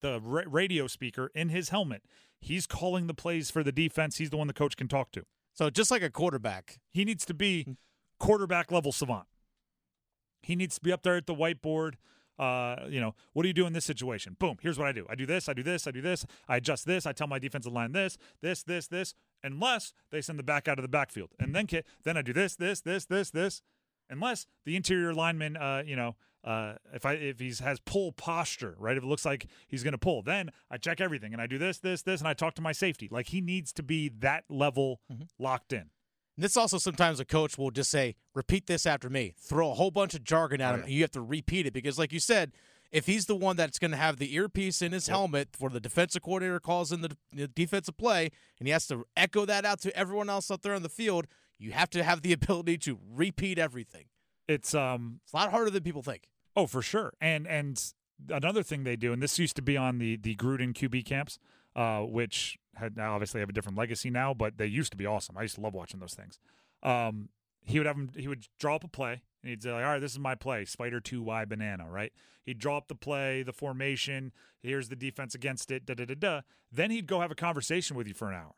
the 0.00 0.20
radio 0.20 0.86
speaker 0.86 1.30
in 1.34 1.48
his 1.48 1.70
helmet. 1.70 2.02
He's 2.40 2.66
calling 2.66 3.08
the 3.08 3.14
plays 3.14 3.50
for 3.50 3.64
the 3.64 3.72
defense. 3.72 4.18
He's 4.18 4.30
the 4.30 4.36
one 4.36 4.46
the 4.46 4.52
coach 4.52 4.76
can 4.76 4.86
talk 4.86 5.10
to. 5.12 5.24
So 5.54 5.70
just 5.70 5.90
like 5.90 6.02
a 6.02 6.10
quarterback, 6.10 6.78
He 6.90 7.04
needs 7.04 7.24
to 7.26 7.34
be 7.34 7.66
quarterback 8.20 8.70
level 8.70 8.92
savant. 8.92 9.26
He 10.42 10.54
needs 10.54 10.76
to 10.76 10.80
be 10.80 10.92
up 10.92 11.02
there 11.02 11.16
at 11.16 11.26
the 11.26 11.34
whiteboard. 11.34 11.94
Uh, 12.38 12.86
you 12.88 13.00
know, 13.00 13.16
what 13.32 13.42
do 13.42 13.48
you 13.48 13.54
do 13.54 13.66
in 13.66 13.72
this 13.72 13.84
situation? 13.84 14.36
Boom, 14.38 14.56
here's 14.62 14.78
what 14.78 14.86
I 14.86 14.92
do. 14.92 15.04
I 15.10 15.16
do 15.16 15.26
this, 15.26 15.48
I 15.48 15.52
do 15.54 15.64
this, 15.64 15.88
I 15.88 15.90
do 15.90 16.00
this, 16.00 16.24
I 16.48 16.58
adjust 16.58 16.86
this, 16.86 17.04
I 17.04 17.12
tell 17.12 17.26
my 17.26 17.40
defensive 17.40 17.72
line 17.72 17.90
this, 17.90 18.16
this, 18.40 18.62
this, 18.62 18.86
this, 18.86 19.14
unless 19.42 19.92
they 20.10 20.20
send 20.20 20.38
the 20.38 20.42
back 20.42 20.68
out 20.68 20.78
of 20.78 20.82
the 20.82 20.88
backfield. 20.88 21.30
And 21.38 21.54
then 21.54 21.66
then 22.04 22.16
I 22.16 22.22
do 22.22 22.32
this, 22.32 22.56
this, 22.56 22.80
this, 22.80 23.04
this, 23.04 23.30
this. 23.30 23.62
Unless 24.10 24.46
the 24.64 24.74
interior 24.74 25.12
lineman, 25.12 25.56
uh, 25.56 25.82
you 25.84 25.94
know, 25.94 26.16
uh, 26.44 26.74
if 26.94 27.04
I 27.04 27.12
if 27.14 27.40
he's 27.40 27.58
has 27.58 27.78
pull 27.80 28.12
posture, 28.12 28.74
right? 28.78 28.96
If 28.96 29.02
it 29.02 29.06
looks 29.06 29.24
like 29.26 29.48
he's 29.66 29.82
going 29.82 29.92
to 29.92 29.98
pull, 29.98 30.22
then 30.22 30.50
I 30.70 30.78
check 30.78 31.00
everything 31.00 31.32
and 31.32 31.42
I 31.42 31.46
do 31.46 31.58
this, 31.58 31.78
this, 31.78 32.02
this, 32.02 32.20
and 32.20 32.28
I 32.28 32.32
talk 32.32 32.54
to 32.54 32.62
my 32.62 32.72
safety. 32.72 33.08
Like 33.10 33.28
he 33.28 33.40
needs 33.42 33.72
to 33.74 33.82
be 33.82 34.08
that 34.20 34.44
level 34.48 35.00
locked 35.38 35.72
in. 35.72 35.90
And 36.36 36.44
this 36.44 36.56
also 36.56 36.78
sometimes 36.78 37.18
a 37.20 37.24
coach 37.24 37.58
will 37.58 37.70
just 37.72 37.90
say, 37.90 38.14
repeat 38.32 38.66
this 38.66 38.86
after 38.86 39.10
me. 39.10 39.34
Throw 39.38 39.72
a 39.72 39.74
whole 39.74 39.90
bunch 39.90 40.14
of 40.14 40.22
jargon 40.24 40.60
at 40.60 40.70
Oh, 40.70 40.74
him, 40.74 40.80
yeah. 40.80 40.84
and 40.86 40.94
you 40.94 41.02
have 41.02 41.10
to 41.10 41.20
repeat 41.20 41.66
it 41.66 41.72
because, 41.72 41.98
like 41.98 42.12
you 42.12 42.20
said, 42.20 42.52
if 42.90 43.06
he's 43.06 43.26
the 43.26 43.36
one 43.36 43.56
that's 43.56 43.78
going 43.78 43.90
to 43.90 43.96
have 43.96 44.16
the 44.16 44.34
earpiece 44.34 44.80
in 44.80 44.92
his 44.92 45.08
helmet 45.08 45.48
for 45.52 45.68
the 45.70 45.80
defensive 45.80 46.22
coordinator 46.22 46.60
calls 46.60 46.90
in 46.92 47.02
the, 47.02 47.16
the 47.32 47.48
defensive 47.48 47.96
play, 47.96 48.30
and 48.58 48.66
he 48.66 48.72
has 48.72 48.86
to 48.86 49.04
echo 49.16 49.44
that 49.44 49.64
out 49.64 49.80
to 49.82 49.96
everyone 49.96 50.30
else 50.30 50.50
out 50.50 50.62
there 50.62 50.74
on 50.74 50.82
the 50.82 50.88
field, 50.88 51.26
you 51.58 51.72
have 51.72 51.90
to 51.90 52.02
have 52.02 52.22
the 52.22 52.32
ability 52.40 52.78
to 52.78 52.98
repeat 53.14 53.58
everything. 53.58 54.06
It's 54.46 54.74
um 54.74 55.20
It's 55.24 55.32
a 55.32 55.36
lot 55.36 55.50
harder 55.50 55.70
than 55.70 55.82
people 55.82 56.02
think. 56.02 56.28
Oh, 56.56 56.66
for 56.66 56.82
sure. 56.82 57.12
And 57.20 57.46
and 57.46 57.82
another 58.30 58.62
thing 58.62 58.84
they 58.84 58.96
do, 58.96 59.12
and 59.12 59.22
this 59.22 59.38
used 59.38 59.56
to 59.56 59.62
be 59.62 59.76
on 59.76 59.98
the 59.98 60.16
the 60.16 60.34
Gruden 60.36 60.72
QB 60.72 61.04
camps, 61.04 61.38
uh, 61.76 62.00
which 62.00 62.58
had 62.76 62.96
now 62.96 63.14
obviously 63.14 63.40
have 63.40 63.48
a 63.48 63.52
different 63.52 63.76
legacy 63.76 64.08
now, 64.08 64.32
but 64.32 64.56
they 64.56 64.66
used 64.66 64.90
to 64.92 64.96
be 64.96 65.04
awesome. 65.04 65.36
I 65.36 65.42
used 65.42 65.56
to 65.56 65.60
love 65.60 65.74
watching 65.74 66.00
those 66.00 66.14
things. 66.14 66.38
Um, 66.82 67.28
he 67.62 67.78
would 67.78 67.86
have 67.86 67.96
him, 67.96 68.10
he 68.16 68.28
would 68.28 68.46
draw 68.58 68.76
up 68.76 68.84
a 68.84 68.88
play, 68.88 69.22
and 69.42 69.50
he'd 69.50 69.62
say, 69.62 69.72
like, 69.72 69.84
"All 69.84 69.92
right, 69.92 70.00
this 70.00 70.12
is 70.12 70.18
my 70.18 70.34
play, 70.34 70.64
spider 70.64 71.00
two 71.00 71.22
Y 71.22 71.44
banana." 71.44 71.88
Right? 71.88 72.12
He'd 72.44 72.58
draw 72.58 72.78
up 72.78 72.88
the 72.88 72.94
play, 72.94 73.42
the 73.42 73.52
formation. 73.52 74.32
Here's 74.62 74.88
the 74.88 74.96
defense 74.96 75.34
against 75.34 75.70
it. 75.70 75.84
Da 75.84 75.94
da 75.94 76.06
da 76.06 76.14
da. 76.14 76.40
Then 76.72 76.90
he'd 76.90 77.06
go 77.06 77.20
have 77.20 77.30
a 77.30 77.36
conversation 77.36 77.96
with 77.96 78.06
you 78.06 78.14
for 78.14 78.28
an 78.28 78.34
hour 78.34 78.54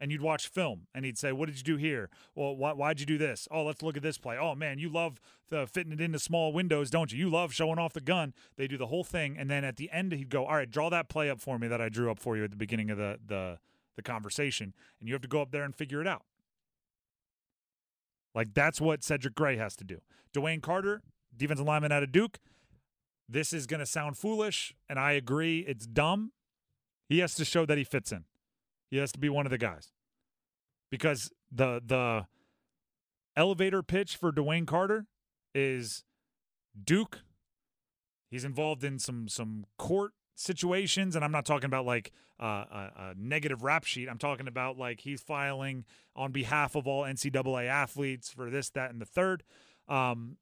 and 0.00 0.10
you'd 0.10 0.22
watch 0.22 0.48
film 0.48 0.86
and 0.94 1.04
he'd 1.04 1.18
say, 1.18 1.30
What 1.30 1.46
did 1.46 1.58
you 1.58 1.62
do 1.62 1.76
here? 1.76 2.08
Well, 2.34 2.56
why, 2.56 2.72
why'd 2.72 2.98
you 2.98 3.06
do 3.06 3.18
this? 3.18 3.46
Oh, 3.50 3.64
let's 3.64 3.82
look 3.82 3.96
at 3.96 4.02
this 4.02 4.18
play. 4.18 4.38
Oh, 4.40 4.54
man, 4.54 4.78
you 4.78 4.88
love 4.88 5.20
the 5.50 5.66
fitting 5.66 5.92
it 5.92 6.00
into 6.00 6.18
small 6.18 6.52
windows, 6.52 6.90
don't 6.90 7.12
you? 7.12 7.18
You 7.18 7.30
love 7.30 7.52
showing 7.52 7.78
off 7.78 7.92
the 7.92 8.00
gun. 8.00 8.32
They 8.56 8.66
do 8.66 8.78
the 8.78 8.86
whole 8.86 9.04
thing. 9.04 9.36
And 9.38 9.50
then 9.50 9.62
at 9.62 9.76
the 9.76 9.90
end, 9.92 10.12
he'd 10.12 10.30
go, 10.30 10.46
All 10.46 10.56
right, 10.56 10.70
draw 10.70 10.88
that 10.88 11.08
play 11.08 11.28
up 11.28 11.40
for 11.40 11.58
me 11.58 11.68
that 11.68 11.80
I 11.80 11.90
drew 11.90 12.10
up 12.10 12.18
for 12.18 12.36
you 12.36 12.44
at 12.44 12.50
the 12.50 12.56
beginning 12.56 12.90
of 12.90 12.96
the, 12.96 13.18
the, 13.24 13.58
the 13.96 14.02
conversation. 14.02 14.72
And 14.98 15.08
you 15.08 15.14
have 15.14 15.22
to 15.22 15.28
go 15.28 15.42
up 15.42 15.50
there 15.50 15.64
and 15.64 15.74
figure 15.74 16.00
it 16.00 16.06
out. 16.06 16.22
Like 18.34 18.54
that's 18.54 18.80
what 18.80 19.02
Cedric 19.02 19.34
Gray 19.34 19.56
has 19.56 19.74
to 19.76 19.84
do. 19.84 19.98
Dewayne 20.32 20.62
Carter, 20.62 21.02
defensive 21.36 21.66
lineman 21.66 21.92
out 21.92 22.02
of 22.02 22.12
Duke. 22.12 22.38
This 23.28 23.52
is 23.52 23.66
going 23.66 23.80
to 23.80 23.86
sound 23.86 24.18
foolish, 24.18 24.74
and 24.88 24.98
I 24.98 25.12
agree. 25.12 25.60
It's 25.60 25.86
dumb. 25.86 26.32
He 27.08 27.20
has 27.20 27.34
to 27.36 27.44
show 27.44 27.64
that 27.66 27.78
he 27.78 27.84
fits 27.84 28.12
in. 28.12 28.24
He 28.90 28.96
has 28.98 29.12
to 29.12 29.18
be 29.18 29.28
one 29.28 29.46
of 29.46 29.50
the 29.50 29.58
guys. 29.58 29.92
Because 30.90 31.30
the 31.50 31.80
the 31.84 32.26
elevator 33.36 33.82
pitch 33.82 34.16
for 34.16 34.32
Dewayne 34.32 34.66
Carter 34.66 35.06
is 35.54 36.04
Duke. 36.84 37.20
He's 38.30 38.44
involved 38.44 38.82
in 38.84 38.98
some 38.98 39.28
some 39.28 39.66
court 39.78 40.12
situations, 40.34 41.16
and 41.16 41.24
I'm 41.24 41.32
not 41.32 41.44
talking 41.44 41.66
about 41.66 41.86
like 41.86 42.12
uh, 42.40 42.44
a, 42.44 42.92
a, 42.96 43.14
negative 43.16 43.62
rap 43.62 43.84
sheet. 43.84 44.08
I'm 44.08 44.18
talking 44.18 44.48
about 44.48 44.78
like 44.78 45.00
he's 45.00 45.20
filing 45.20 45.84
on 46.16 46.32
behalf 46.32 46.74
of 46.74 46.86
all 46.86 47.04
NCAA 47.04 47.68
athletes 47.68 48.30
for 48.30 48.50
this, 48.50 48.70
that, 48.70 48.90
and 48.90 49.00
the 49.00 49.06
third. 49.06 49.42
Um, 49.88 50.36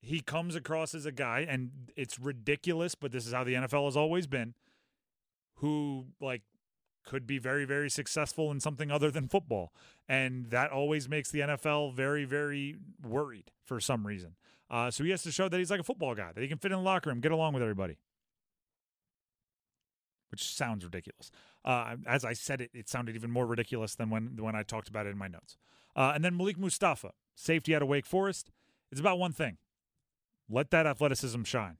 he 0.00 0.20
comes 0.20 0.54
across 0.54 0.94
as 0.94 1.06
a 1.06 1.12
guy, 1.12 1.46
and 1.48 1.70
it's 1.96 2.18
ridiculous, 2.18 2.94
but 2.94 3.12
this 3.12 3.26
is 3.26 3.32
how 3.32 3.44
the 3.44 3.54
NFL 3.54 3.86
has 3.86 3.96
always 3.96 4.26
been. 4.26 4.54
Who 5.60 6.06
like 6.20 6.42
could 7.06 7.26
be 7.26 7.38
very, 7.38 7.64
very 7.64 7.88
successful 7.88 8.50
in 8.50 8.60
something 8.60 8.90
other 8.90 9.10
than 9.10 9.28
football. 9.28 9.72
And 10.08 10.50
that 10.50 10.70
always 10.70 11.08
makes 11.08 11.30
the 11.30 11.40
NFL 11.40 11.94
very, 11.94 12.24
very 12.24 12.76
worried 13.02 13.52
for 13.64 13.80
some 13.80 14.06
reason. 14.06 14.34
Uh, 14.68 14.90
so 14.90 15.04
he 15.04 15.10
has 15.10 15.22
to 15.22 15.30
show 15.30 15.48
that 15.48 15.56
he's 15.56 15.70
like 15.70 15.80
a 15.80 15.84
football 15.84 16.14
guy, 16.14 16.32
that 16.32 16.40
he 16.42 16.48
can 16.48 16.58
fit 16.58 16.72
in 16.72 16.78
the 16.78 16.84
locker 16.84 17.08
room, 17.08 17.20
get 17.20 17.32
along 17.32 17.54
with 17.54 17.62
everybody. 17.62 17.96
Which 20.30 20.42
sounds 20.42 20.84
ridiculous. 20.84 21.30
Uh, 21.64 21.96
as 22.06 22.24
I 22.24 22.32
said 22.32 22.60
it, 22.60 22.70
it 22.74 22.88
sounded 22.88 23.14
even 23.14 23.30
more 23.30 23.46
ridiculous 23.46 23.94
than 23.94 24.10
when 24.10 24.36
when 24.40 24.56
I 24.56 24.62
talked 24.62 24.88
about 24.88 25.06
it 25.06 25.10
in 25.10 25.18
my 25.18 25.28
notes. 25.28 25.56
Uh, 25.94 26.12
and 26.14 26.24
then 26.24 26.36
Malik 26.36 26.58
Mustafa, 26.58 27.12
safety 27.34 27.74
out 27.74 27.82
of 27.82 27.88
Wake 27.88 28.06
Forest. 28.06 28.50
It's 28.90 29.00
about 29.00 29.18
one 29.18 29.32
thing: 29.32 29.58
let 30.48 30.70
that 30.70 30.86
athleticism 30.86 31.44
shine. 31.44 31.76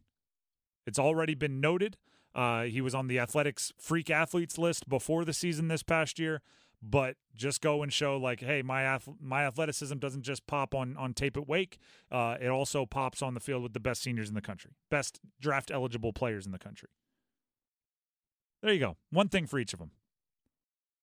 It's 0.87 0.98
already 0.98 1.35
been 1.35 1.61
noted 1.61 1.96
uh, 2.37 2.64
he 2.64 2.82
was 2.82 2.94
on 2.94 3.06
the 3.06 3.18
athletics 3.18 3.72
freak 3.78 4.11
athletes 4.11 4.59
list 4.59 4.88
before 4.88 5.24
the 5.24 5.32
season 5.32 5.68
this 5.68 5.82
past 5.82 6.18
year, 6.18 6.42
but 6.82 7.16
just 7.35 7.62
go 7.62 7.82
and 7.82 7.90
show 7.90 8.18
like, 8.18 8.40
hey, 8.40 8.61
my 8.61 8.82
ath- 8.82 9.09
my 9.18 9.46
athleticism 9.46 9.96
doesn't 9.96 10.20
just 10.20 10.46
pop 10.46 10.74
on 10.74 10.98
on 10.98 11.14
tape 11.14 11.38
at 11.38 11.48
Wake. 11.48 11.78
Uh, 12.12 12.37
it 12.38 12.48
also 12.48 12.85
pops 12.85 13.22
on 13.22 13.32
the 13.32 13.40
field 13.40 13.62
with 13.62 13.72
the 13.72 13.80
best 13.80 14.02
seniors 14.02 14.28
in 14.28 14.35
the 14.35 14.42
country, 14.42 14.72
best 14.90 15.18
draft 15.40 15.70
eligible 15.70 16.12
players 16.12 16.44
in 16.44 16.52
the 16.52 16.59
country. 16.59 16.90
There 18.66 18.74
you 18.74 18.81
go. 18.81 18.96
One 19.11 19.29
thing 19.29 19.46
for 19.46 19.61
each 19.61 19.72
of 19.74 19.79
them. 19.79 19.92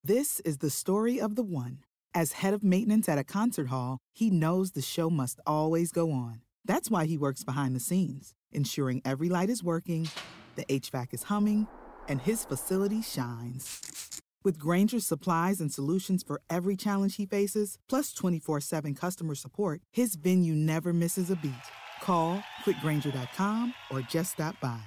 This 0.03 0.41
is 0.41 0.57
the 0.57 0.69
story 0.69 1.21
of 1.21 1.35
the 1.35 1.43
one. 1.43 1.79
As 2.13 2.33
head 2.33 2.53
of 2.53 2.61
maintenance 2.61 3.07
at 3.07 3.17
a 3.17 3.23
concert 3.23 3.67
hall, 3.67 3.99
he 4.11 4.29
knows 4.29 4.71
the 4.71 4.81
show 4.81 5.09
must 5.09 5.39
always 5.47 5.93
go 5.93 6.11
on. 6.11 6.41
That's 6.65 6.91
why 6.91 7.05
he 7.05 7.17
works 7.17 7.45
behind 7.45 7.73
the 7.73 7.79
scenes, 7.79 8.33
ensuring 8.51 9.01
every 9.05 9.29
light 9.29 9.49
is 9.49 9.63
working 9.63 10.09
the 10.55 10.65
HVAC 10.65 11.13
is 11.13 11.23
humming, 11.23 11.67
and 12.09 12.19
his 12.19 12.43
facility 12.43 13.01
shines. 13.01 14.21
With 14.43 14.59
Grainger's 14.59 15.05
supplies 15.05 15.61
and 15.61 15.71
solutions 15.71 16.21
for 16.21 16.41
every 16.49 16.75
challenge 16.75 17.15
he 17.15 17.25
faces, 17.25 17.77
plus 17.87 18.11
24 18.11 18.59
7 18.59 18.93
customer 18.93 19.35
support, 19.35 19.79
his 19.89 20.15
venue 20.15 20.53
never 20.53 20.91
misses 20.91 21.31
a 21.31 21.37
beat. 21.37 21.53
Call 22.01 22.43
quickgrainger.com 22.65 23.73
or 23.89 24.01
just 24.01 24.33
stop 24.33 24.59
by. 24.59 24.83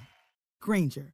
Grainger, 0.61 1.13